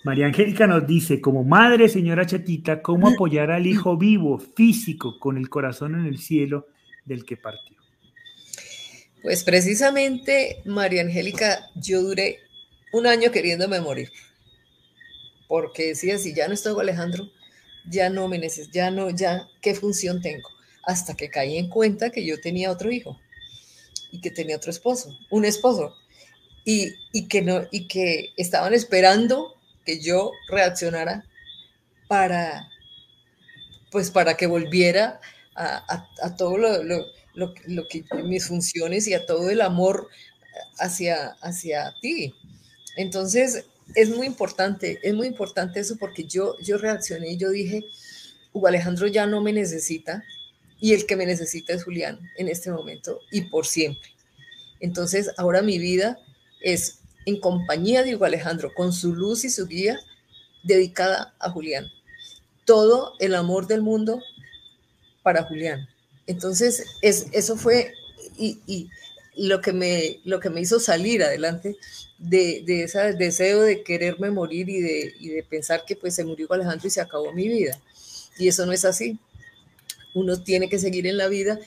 [0.04, 5.38] María Angélica nos dice, como madre, señora Chatita, ¿cómo apoyar al hijo vivo, físico, con
[5.38, 6.68] el corazón en el cielo
[7.06, 7.78] del que partió?
[9.22, 12.39] Pues precisamente, María Angélica, yo duré
[12.93, 14.12] un año queriéndome morir,
[15.50, 17.30] porque decía, si ya no estoy con Alejandro,
[17.89, 20.47] ya no me necesito, ya no, ya, ¿qué función tengo?
[20.84, 23.20] Hasta que caí en cuenta que yo tenía otro hijo
[24.12, 25.93] y que tenía otro esposo, un esposo,
[26.64, 29.59] y, y que, no, y que estaban esperando
[29.89, 31.25] que yo reaccionara
[32.07, 32.69] para,
[33.89, 35.19] pues para que volviera
[35.55, 40.07] a, todo lo, que mis funciones y a todo el amor
[40.77, 42.35] hacia, hacia ti.
[42.97, 43.65] Entonces,
[43.95, 47.83] es muy importante, es muy importante eso porque yo, yo reaccioné y yo dije,
[48.53, 50.23] Hugo Alejandro ya no me necesita
[50.79, 54.11] y el que me necesita es Julián en este momento y por siempre.
[54.81, 56.19] Entonces, ahora mi vida
[56.61, 59.99] es en compañía de Hugo Alejandro, con su luz y su guía
[60.63, 61.86] dedicada a Julián.
[62.65, 64.22] Todo el amor del mundo
[65.24, 65.88] para Julián.
[66.28, 67.93] Entonces, es, eso fue
[68.38, 68.89] y,
[69.36, 71.78] lo, que me, lo que me hizo salir adelante
[72.17, 76.26] de, de ese deseo de quererme morir y de, y de pensar que pues se
[76.26, 77.80] murió Alejandro y se acabó mi vida.
[78.38, 79.20] Y eso no es así.
[80.13, 81.59] Uno tiene que seguir en la vida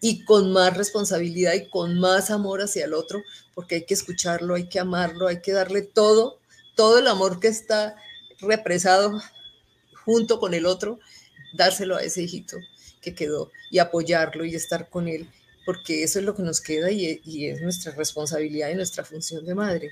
[0.00, 3.22] y con más responsabilidad y con más amor hacia el otro,
[3.54, 6.38] porque hay que escucharlo, hay que amarlo, hay que darle todo,
[6.74, 7.96] todo el amor que está
[8.40, 9.20] represado
[10.04, 11.00] junto con el otro,
[11.54, 12.56] dárselo a ese hijito
[13.00, 15.28] que quedó y apoyarlo y estar con él,
[15.66, 19.54] porque eso es lo que nos queda y, es nuestra responsabilidad y nuestra función de
[19.54, 19.90] madre.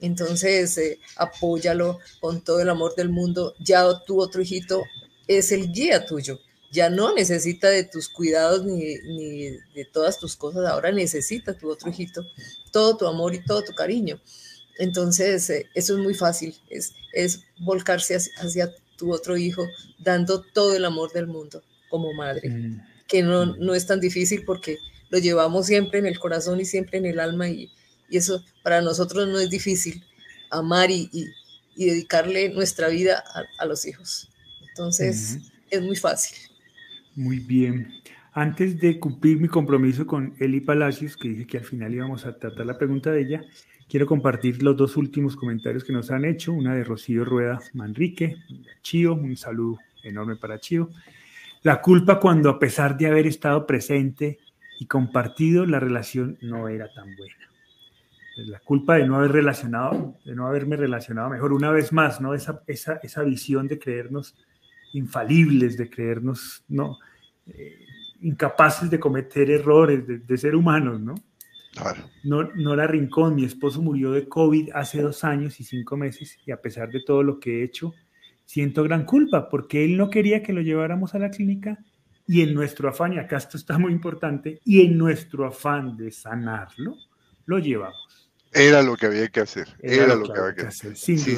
[0.00, 3.54] Entonces, eh, apóyalo con todo el amor del mundo.
[3.58, 4.82] Ya tu otro hijito
[5.26, 6.40] es el guía tuyo
[6.70, 8.96] ya no necesita de tus cuidados ni,
[9.74, 12.24] de todas tus cosas, ahora necesita tu otro hijito,
[12.70, 14.20] todo tu amor y todo tu cariño.
[14.78, 19.66] Entonces, eh, eso es muy fácil, es, es volcarse hacia, tu otro hijo,
[19.98, 22.82] dando todo el amor del mundo como madre, mm.
[23.08, 24.76] que no, no es tan difícil porque
[25.08, 27.70] lo llevamos siempre en el corazón y siempre en el alma y,
[28.10, 30.04] eso para nosotros no es difícil,
[30.50, 31.08] amar y,
[31.76, 33.24] dedicarle nuestra vida
[33.58, 34.28] a, los hijos.
[34.68, 35.38] Entonces,
[35.70, 36.36] es muy fácil.
[37.16, 37.92] Muy bien.
[38.32, 42.36] Antes de cumplir mi compromiso con Eli Palacios, que dije que al final íbamos a
[42.38, 43.44] tratar la pregunta de ella,
[43.88, 46.52] quiero compartir los dos últimos comentarios que nos han hecho.
[46.52, 48.36] Una de Rocío Rueda Manrique,
[48.82, 50.90] Chío, un saludo enorme para Chío.
[51.62, 54.38] La culpa cuando a pesar de haber estado presente
[54.78, 57.34] y compartido, la relación no era tan buena.
[58.36, 61.52] La culpa de no haber relacionado, de no haberme relacionado mejor.
[61.52, 62.32] Una vez más, ¿no?
[62.32, 64.36] Esa, esa, esa visión de creernos
[64.92, 66.98] infalibles, de creernos no
[67.46, 67.86] eh,
[68.22, 71.14] incapaces de cometer errores, de, ser humanos, ¿no?
[72.24, 76.50] No, Nora Rincón, mi esposo murió de COVID hace dos años y cinco meses y
[76.50, 77.94] a pesar de todo lo que he hecho,
[78.44, 81.78] siento gran culpa porque él no quería que lo lleváramos a la clínica
[82.26, 86.12] y en nuestro afán, y acá esto está muy importante, y en nuestro afán de
[86.12, 86.94] sanarlo,
[87.44, 88.30] lo llevamos.
[88.52, 89.66] Era lo que había que hacer.
[89.80, 90.96] Era, lo, que, había que hacer.
[90.96, 91.36] Sí, sí,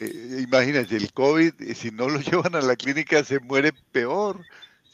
[0.00, 4.40] eh, imagínate, el COVID, eh, si no lo llevan a la clínica, se muere peor.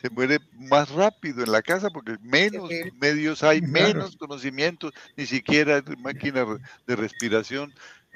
[0.01, 5.85] Se muere más rápido en la casa porque menos medios hay, menos conocimientos, ni siquiera
[5.99, 6.47] máquinas
[6.87, 7.71] de respiración.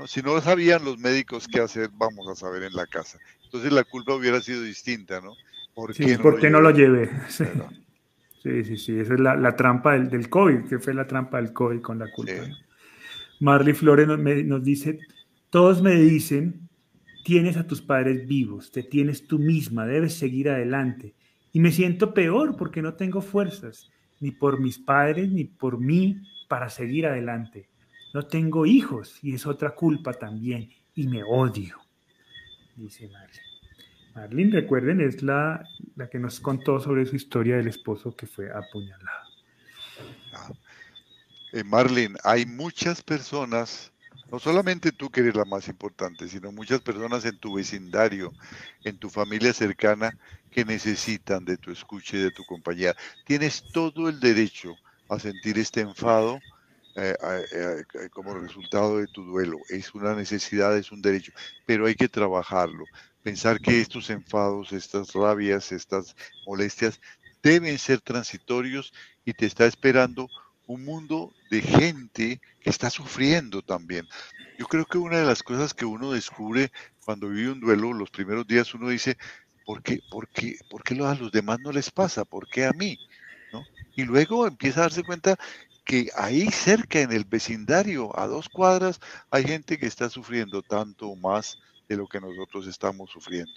[0.07, 3.19] Si no sabían los médicos qué hacer, vamos a saber en la casa.
[3.45, 5.35] Entonces la culpa hubiera sido distinta, ¿no?
[5.75, 7.11] ¿Por qué, no, lo llevé?
[8.43, 11.55] Sí, sí, sí, esa es la, trampa del, del, COVID, que fue la trampa del
[11.55, 12.45] COVID con la culpa.
[13.41, 14.99] Marley Flores nos, dice,
[15.49, 16.69] todos me dicen,
[17.25, 21.15] tienes a tus padres vivos, te tienes tú misma, debes seguir adelante.
[21.53, 26.23] Y me siento peor porque no tengo fuerzas, ni por mis padres, ni por mí,
[26.49, 27.69] para seguir adelante.
[28.13, 31.79] No tengo hijos y es otra culpa también, y me odio.
[32.77, 33.41] dice Marlene.
[34.15, 35.67] Marlene, recuerden, es la,
[35.97, 39.29] la que nos contó sobre su historia del esposo que fue apuñalado.
[40.33, 40.53] Ah.
[41.53, 43.93] Eh, Marlene, hay muchas personas,
[44.31, 48.35] no solamente tú que eres la más importante, sino muchas personas en tu vecindario,
[48.85, 50.17] en tu familia cercana,
[50.51, 52.95] que necesitan de tu escucha y de tu compañía.
[53.25, 54.77] Tienes todo el derecho
[55.09, 56.39] a sentir este enfado,
[56.97, 57.15] eh,
[57.53, 59.59] eh, como resultado de tu duelo.
[59.69, 61.33] Es una necesidad, es un derecho,
[61.67, 62.85] pero hay que trabajarlo.
[63.23, 66.15] Pensar que estos enfados, estas rabias, estas
[66.47, 67.01] molestias
[67.43, 68.93] deben ser transitorios
[69.25, 70.29] y te está esperando
[70.67, 74.07] un mundo de gente que está sufriendo también.
[74.59, 76.71] Yo creo que una de las cosas que uno descubre
[77.05, 79.17] cuando vive un duelo, los primeros días uno dice,
[79.65, 82.25] ¿por qué, por qué, por qué a los demás no les pasa?
[82.25, 82.99] ¿Por qué a mí?
[83.53, 83.63] ¿No?
[83.95, 85.37] Y luego empieza a darse cuenta
[85.85, 89.01] que ahí cerca en el vecindario, a dos cuadras,
[89.31, 91.59] hay gente que está sufriendo tanto más
[91.89, 93.53] de lo que nosotros estamos sufriendo.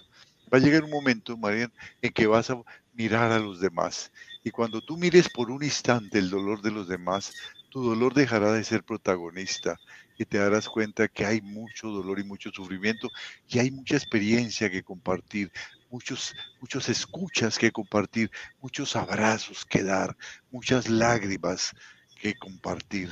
[0.54, 1.70] Va a llegar un momento, María,
[2.02, 2.62] en que vas a
[2.94, 4.12] mirar a los demás.
[4.44, 7.34] Y cuando tú mires por un instante el dolor de los demás,
[7.70, 9.76] tu dolor dejará de ser protagonista
[10.18, 13.10] y te darás cuenta que hay mucho dolor y mucho sufrimiento
[13.46, 15.52] y hay mucha experiencia que compartir,
[15.90, 20.16] muchos, muchos escuchas que compartir, muchos abrazos que dar,
[20.50, 21.72] muchas lágrimas
[22.16, 23.12] que compartir.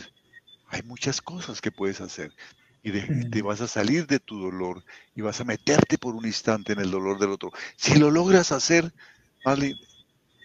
[0.67, 2.31] Hay muchas cosas que puedes hacer
[2.85, 4.83] y te vas a salir de tu dolor
[5.15, 7.51] y vas a meterte por un instante en el dolor del otro.
[7.75, 8.93] Si lo logras hacer,
[9.43, 9.75] Marlene,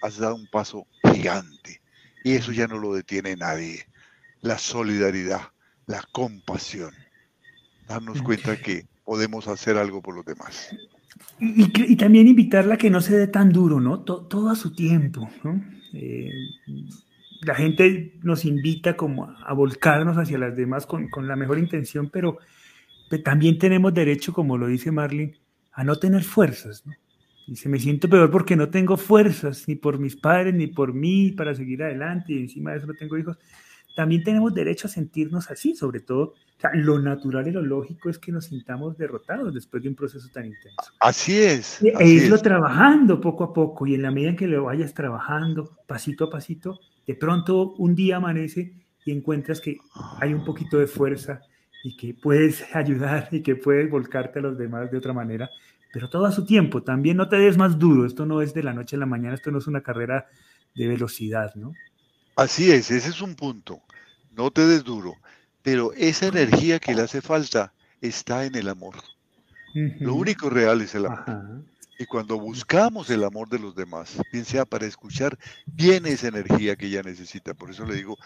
[0.03, 1.83] has dado un paso gigante
[2.25, 3.87] y eso ya no lo detiene nadie.
[4.41, 5.51] La solidaridad,
[5.87, 6.95] la compasión,
[7.87, 10.71] darnos cuenta que podemos hacer algo por los demás.
[11.39, 14.01] Y, también invitarla a que no se dé tan duro, ¿no?
[14.01, 15.63] Todo, a su tiempo, ¿no?
[15.93, 16.31] Eh,
[17.43, 22.39] la gente nos invita como a volcarnos hacia las demás con, la mejor intención, pero,
[23.25, 25.35] también tenemos derecho, como lo dice Marlene,
[25.73, 26.87] a no tener fuerzas.
[26.87, 26.93] ¿no?
[27.49, 31.33] Dice, me siento peor porque no tengo fuerzas, ni por mis padres, ni por mí,
[31.33, 33.37] para seguir adelante, y encima de eso no tengo hijos.
[33.97, 36.35] También tenemos derecho a sentirnos así, sobre todo,
[36.75, 40.47] lo natural y lo lógico es que nos sintamos derrotados después de un proceso tan
[40.47, 40.93] intenso.
[41.01, 41.83] Así es.
[41.83, 45.77] E, irlo trabajando poco a poco, y en la medida en que lo vayas trabajando,
[45.89, 46.79] pasito a pasito,
[47.11, 48.73] de pronto un día amanece
[49.05, 49.79] y encuentras que
[50.21, 51.41] hay un poquito de fuerza
[51.83, 55.51] y que puedes ayudar y que puedes volcarte a los demás de otra manera,
[55.93, 56.85] pero todo a su tiempo.
[56.85, 59.35] También no te des más duro, esto no es de la noche a la mañana,
[59.35, 60.29] esto no es una carrera
[60.77, 61.73] de velocidad, ¿no?
[62.37, 63.81] Así es, ese es un punto.
[64.31, 65.17] No te des duro,
[65.63, 68.95] pero esa energía que le hace falta está en el amor.
[69.75, 71.65] Lo único real es el amor.
[72.01, 76.75] Y cuando buscamos el amor de los demás, bien sea para escuchar, viene esa energía
[76.75, 77.53] que ella necesita.
[77.53, 78.17] Por eso le digo,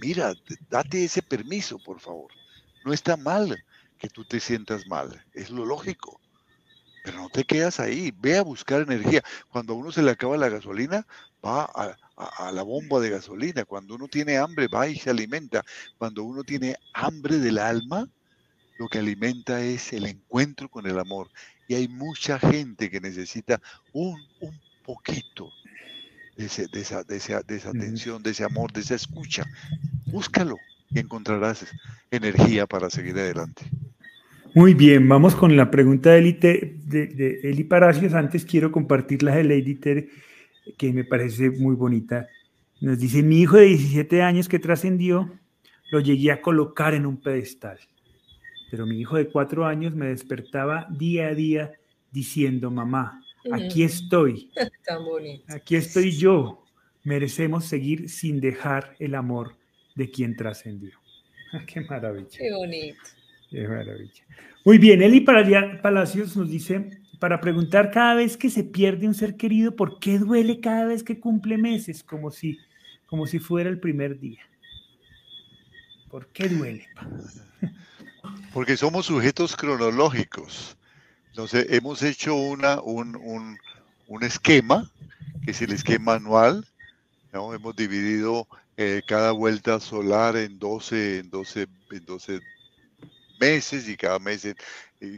[0.00, 0.32] mira,
[0.70, 2.32] date ese permiso, por favor.
[2.86, 3.54] No está mal
[3.98, 6.22] que tú te sientas mal, es lo lógico.
[7.04, 9.22] Pero no te quedas ahí, ve a buscar energía.
[9.50, 11.06] Cuando a uno se le acaba la gasolina,
[11.44, 13.66] va a, la bomba de gasolina.
[13.66, 15.62] Cuando uno tiene hambre, va y se alimenta.
[15.98, 18.08] Cuando uno tiene hambre del alma,
[18.78, 21.28] lo que alimenta es el encuentro con el amor
[21.68, 23.60] y hay mucha gente que necesita
[23.92, 24.20] un,
[24.84, 25.50] poquito
[26.36, 26.80] de, esa, de,
[27.16, 29.44] esa, de esa atención, de ese amor, de esa escucha.
[30.06, 30.56] Búscalo
[30.90, 31.66] y encontrarás
[32.10, 33.64] energía para seguir adelante.
[34.54, 38.14] Muy bien, vamos con la pregunta de Eli, de, Eli Paracios.
[38.14, 40.08] Antes quiero compartir la de Lady Ter,
[40.78, 42.26] que me parece muy bonita.
[42.80, 45.30] Nos dice, mi hijo de 17 años que trascendió,
[45.90, 47.78] lo llegué a colocar en un pedestal.
[48.70, 51.72] Pero mi hijo de cuatro años me despertaba día a día
[52.10, 54.50] diciendo, mamá, aquí estoy.
[54.86, 55.44] Tan bonito.
[55.52, 56.64] Aquí estoy yo.
[57.04, 59.56] Merecemos seguir sin dejar el amor
[59.94, 60.98] de quien trascendió.
[61.66, 62.28] Qué maravilla.
[62.36, 62.98] Qué bonito.
[63.50, 64.24] Qué maravilla.
[64.64, 66.90] Muy bien, Eli Palacios nos dice,
[67.20, 71.02] para preguntar cada vez que se pierde un ser querido, ¿por qué duele cada vez
[71.04, 72.02] que cumple meses?
[72.02, 72.58] Como si,
[73.06, 74.40] como si fuera el primer día.
[76.10, 76.86] ¿Por qué duele?
[78.52, 80.76] Porque somos sujetos cronológicos.
[81.28, 83.58] Entonces, hemos hecho una, un,
[84.22, 84.90] esquema,
[85.44, 86.66] que es el esquema anual.
[87.32, 88.48] Hemos dividido
[88.78, 92.40] eh, cada vuelta solar en 12, en 12, en 12
[93.38, 94.54] meses y cada mes eh,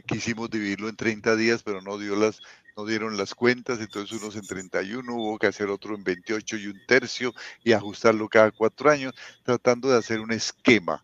[0.05, 2.41] quisimos dividirlo en 30 días, pero no, dio las,
[2.75, 6.67] no dieron las cuentas, entonces unos en 31, hubo que hacer otro en 28 y
[6.67, 7.33] un tercio
[7.63, 11.01] y ajustarlo cada cuatro años, tratando de hacer un esquema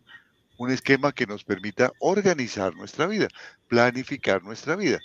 [0.58, 3.28] un esquema que nos permita organizar nuestra vida,
[3.68, 5.00] planificar nuestra vida.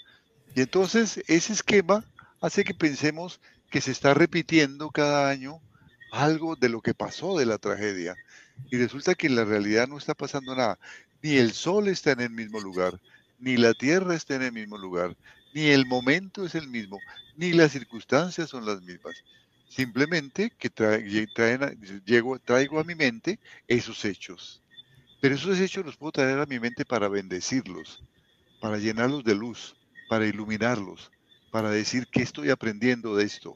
[0.56, 2.04] Y entonces ese esquema
[2.42, 3.40] hace que pensemos
[3.70, 5.62] que se está repitiendo cada año
[6.12, 8.16] algo de lo que pasó de la tragedia.
[8.70, 10.78] Y resulta que en la realidad no está pasando nada.
[11.22, 13.00] Ni el sol está en el mismo lugar,
[13.40, 15.16] ni la tierra está en el mismo lugar,
[15.54, 17.00] ni el momento es el mismo,
[17.36, 19.16] ni las circunstancias son las mismas.
[19.68, 20.70] Simplemente que
[22.06, 24.61] llego, traigo a mi mente esos hechos.
[25.22, 28.04] Pero esos hechos los puedo traer a mi mente para bendecirlos,
[28.60, 29.76] para llenarlos de luz,
[30.10, 31.12] para iluminarlos,
[31.52, 33.56] para decir qué estoy aprendiendo de esto,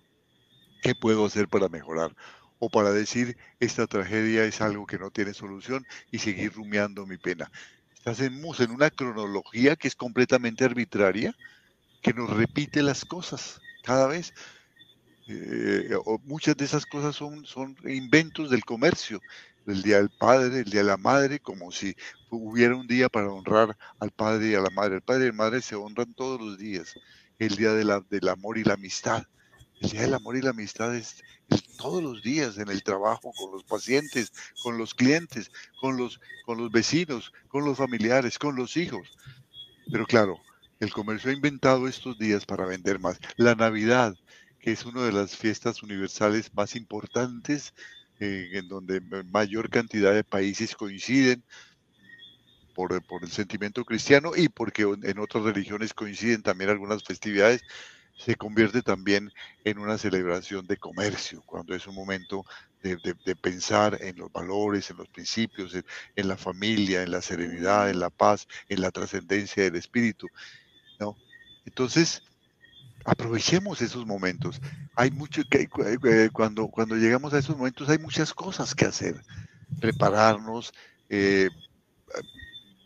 [0.83, 2.15] qué puedo hacer para mejorar,
[2.59, 7.17] o para decir esta tragedia es algo que no tiene solución y seguir rumiando mi
[7.17, 7.51] pena.
[8.05, 11.33] Estamos en una cronología que es completamente arbitraria,
[12.03, 14.33] que nos repite las cosas cada vez.
[15.27, 15.89] Eh,
[16.25, 19.19] muchas de esas cosas son inventos del comercio,
[19.67, 21.95] el Día del Padre, el Día de la Madre, como si
[22.29, 24.95] hubiera un día para honrar al Padre y a la Madre.
[24.95, 26.93] El Padre y la Madre se honran todos los días.
[27.39, 29.23] El Día de del Amor y la Amistad.
[29.81, 31.23] El Día del Amor y la Amistad es
[31.77, 34.31] todos los días en el trabajo, con los pacientes,
[34.63, 39.17] con los clientes, con los, con los vecinos, con los familiares, con los hijos.
[39.91, 40.39] Pero claro,
[40.79, 43.19] el comercio ha inventado estos días para vender más.
[43.37, 44.15] La Navidad,
[44.59, 47.73] que es una de las fiestas universales más importantes,
[48.19, 49.01] eh, en donde
[49.31, 51.43] mayor cantidad de países coinciden
[52.73, 57.61] por, por, el sentimiento cristiano y porque en otras religiones coinciden también algunas festividades,
[58.17, 59.31] se convierte también
[59.63, 62.45] en una celebración de comercio, cuando es un momento
[62.81, 67.99] de, pensar en los valores, en los principios, en, la familia, en la serenidad, en
[67.99, 70.27] la paz, en la trascendencia del espíritu.
[70.99, 71.17] ¿no?
[71.65, 72.21] Entonces,
[73.05, 74.59] aprovechemos esos momentos.
[74.95, 79.21] Hay mucho que eh, cuando, cuando llegamos a esos momentos hay muchas cosas que hacer.
[79.79, 80.73] Prepararnos,
[81.09, 81.49] eh,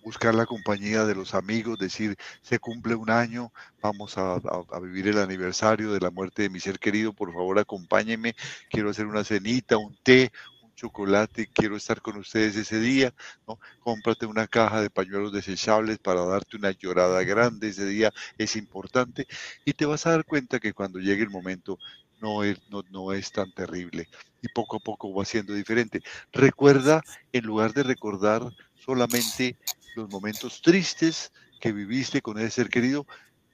[0.03, 3.51] buscar la compañía de los amigos, decir, se cumple un año,
[3.81, 4.39] vamos a,
[4.81, 8.35] vivir el aniversario de la muerte de mi ser querido, por favor acompáñenme,
[8.69, 10.31] quiero hacer una cenita, un té,
[10.79, 13.13] chocolate, quiero estar con ustedes ese día,
[13.47, 13.59] ¿no?
[13.79, 19.27] Cómprate una caja de pañuelos desechables para darte una llorada grande ese día, es importante,
[19.65, 21.77] y te vas a dar cuenta que cuando llegue el momento
[22.21, 24.07] no es, no, no es tan terrible
[24.41, 26.01] y poco a poco va siendo diferente.
[26.31, 27.01] Recuerda,
[27.33, 28.41] en lugar de recordar
[28.75, 29.57] solamente
[29.95, 33.05] los momentos tristes que viviste con ese ser querido,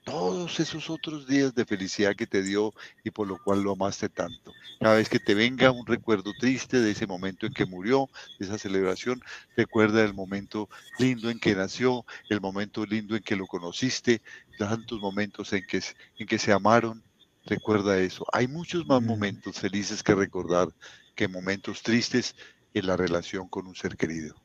[0.06, 4.08] todos esos otros días de felicidad que te dio y por lo cual lo amaste
[4.08, 4.52] tanto.
[4.78, 8.46] Cada vez que te venga un recuerdo triste de ese momento en que murió, de
[8.46, 9.20] esa celebración,
[9.56, 10.68] recuerda el momento
[11.00, 14.22] lindo en que nació, el momento lindo en que lo conociste,
[14.56, 15.82] tantos momentos en que,
[16.18, 17.02] en que se amaron.
[17.44, 18.24] Recuerda eso.
[18.32, 20.68] Hay muchos más momentos felices que recordar
[21.16, 22.36] que momentos tristes
[22.74, 24.36] en la relación con un ser querido.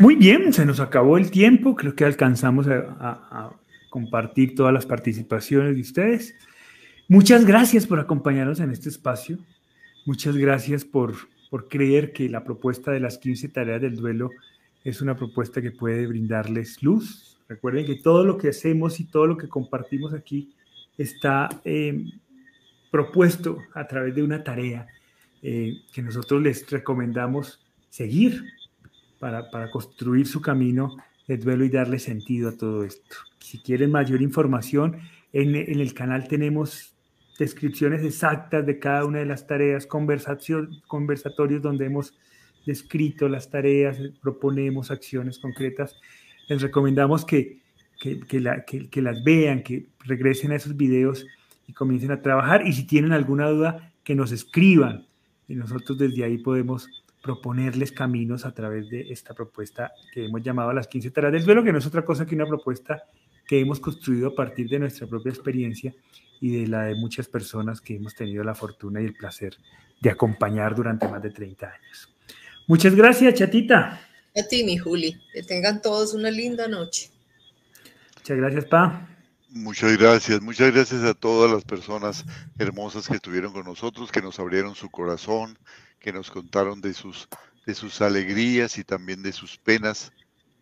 [0.00, 1.76] Muy bien, se nos acabó el tiempo.
[1.76, 3.52] Creo que alcanzamos a,
[3.88, 6.34] compartir todas las participaciones de ustedes.
[7.08, 9.38] Muchas gracias por acompañarnos en este espacio.
[10.04, 11.14] Muchas gracias por,
[11.50, 14.30] por creer que la propuesta de las 15 tareas del duelo
[14.84, 17.38] es una propuesta que puede brindarles luz.
[17.48, 20.52] Recuerden que todo lo que hacemos y todo lo que compartimos aquí
[20.96, 22.04] está eh,
[22.90, 24.86] propuesto a través de una tarea
[25.42, 28.44] eh, que nosotros les recomendamos seguir
[29.18, 30.96] para, construir su camino
[31.28, 33.16] de duelo y darle sentido a todo esto.
[33.38, 34.98] Si quieren mayor información,
[35.32, 36.94] en, el canal tenemos
[37.38, 42.14] descripciones exactas de cada una de las tareas, conversatorios donde hemos
[42.66, 45.96] descrito las tareas, proponemos acciones concretas.
[46.48, 47.58] Les recomendamos que,
[48.00, 51.26] que, las vean, que regresen a esos videos
[51.66, 52.66] y comiencen a trabajar.
[52.66, 55.06] Y si tienen alguna duda, que nos escriban.
[55.46, 56.88] Y nosotros desde ahí podemos
[57.28, 61.62] proponerles caminos a través de esta propuesta que hemos llamado las 15 tareas del duelo,
[61.62, 63.04] que no es otra cosa que una propuesta
[63.46, 65.94] que hemos construido a partir de nuestra propia experiencia
[66.40, 69.58] y de la de muchas personas que hemos tenido la fortuna y el placer
[70.00, 72.16] de acompañar durante más de 30 años.
[72.66, 74.00] Muchas gracias, chatita.
[74.34, 75.14] A ti, mi Juli.
[75.30, 77.10] Que tengan todos una linda noche.
[78.16, 79.06] Muchas gracias, Pa.
[79.50, 82.24] Muchas gracias, muchas gracias a todas las personas
[82.58, 85.58] hermosas que estuvieron con nosotros, que nos abrieron su corazón,
[85.98, 87.28] que nos contaron de sus,
[87.64, 90.12] de sus alegrías y también de sus penas,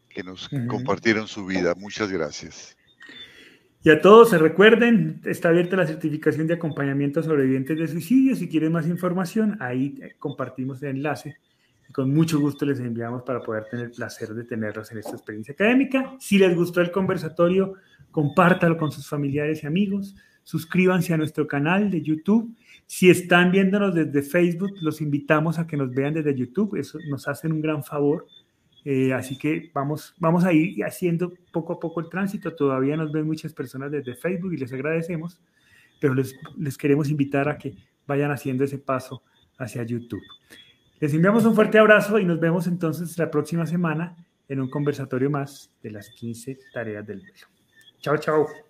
[0.09, 1.75] que nos compartieron su vida.
[1.75, 2.77] Muchas gracias.
[3.83, 8.35] Y a todos se recuerden, está abierta la certificación de acompañamiento a sobrevivientes de suicidio.
[8.35, 11.37] Si quieren más información, ahí eh, compartimos el enlace.
[11.93, 15.53] Con mucho gusto les enviamos para poder tener el placer de tenerlos en esta experiencia
[15.53, 16.17] académica.
[16.19, 17.75] Si les gustó el conversatorio,
[18.17, 20.17] compártalo con sus familiares y amigos.
[20.43, 22.57] Suscríbanse a nuestro canal de YouTube
[22.87, 26.77] si están viéndonos desde Facebook, los invitamos a que nos vean desde YouTube.
[26.77, 28.27] Eso nos hacen un gran favor.
[28.85, 32.55] Eh, así que vamos, vamos a ir haciendo poco a poco el tránsito.
[32.55, 35.41] Todavía nos ven muchas personas desde Facebook y les agradecemos,
[36.01, 37.75] pero les, les queremos invitar a que
[38.07, 39.25] vayan haciendo ese paso
[39.59, 40.23] hacia YouTube.
[41.01, 44.17] Les enviamos un fuerte abrazo y nos vemos entonces la próxima semana
[44.49, 47.56] en un conversatorio más de las 15 tareas del vuelo.
[48.07, 48.63] Tchau, tchau.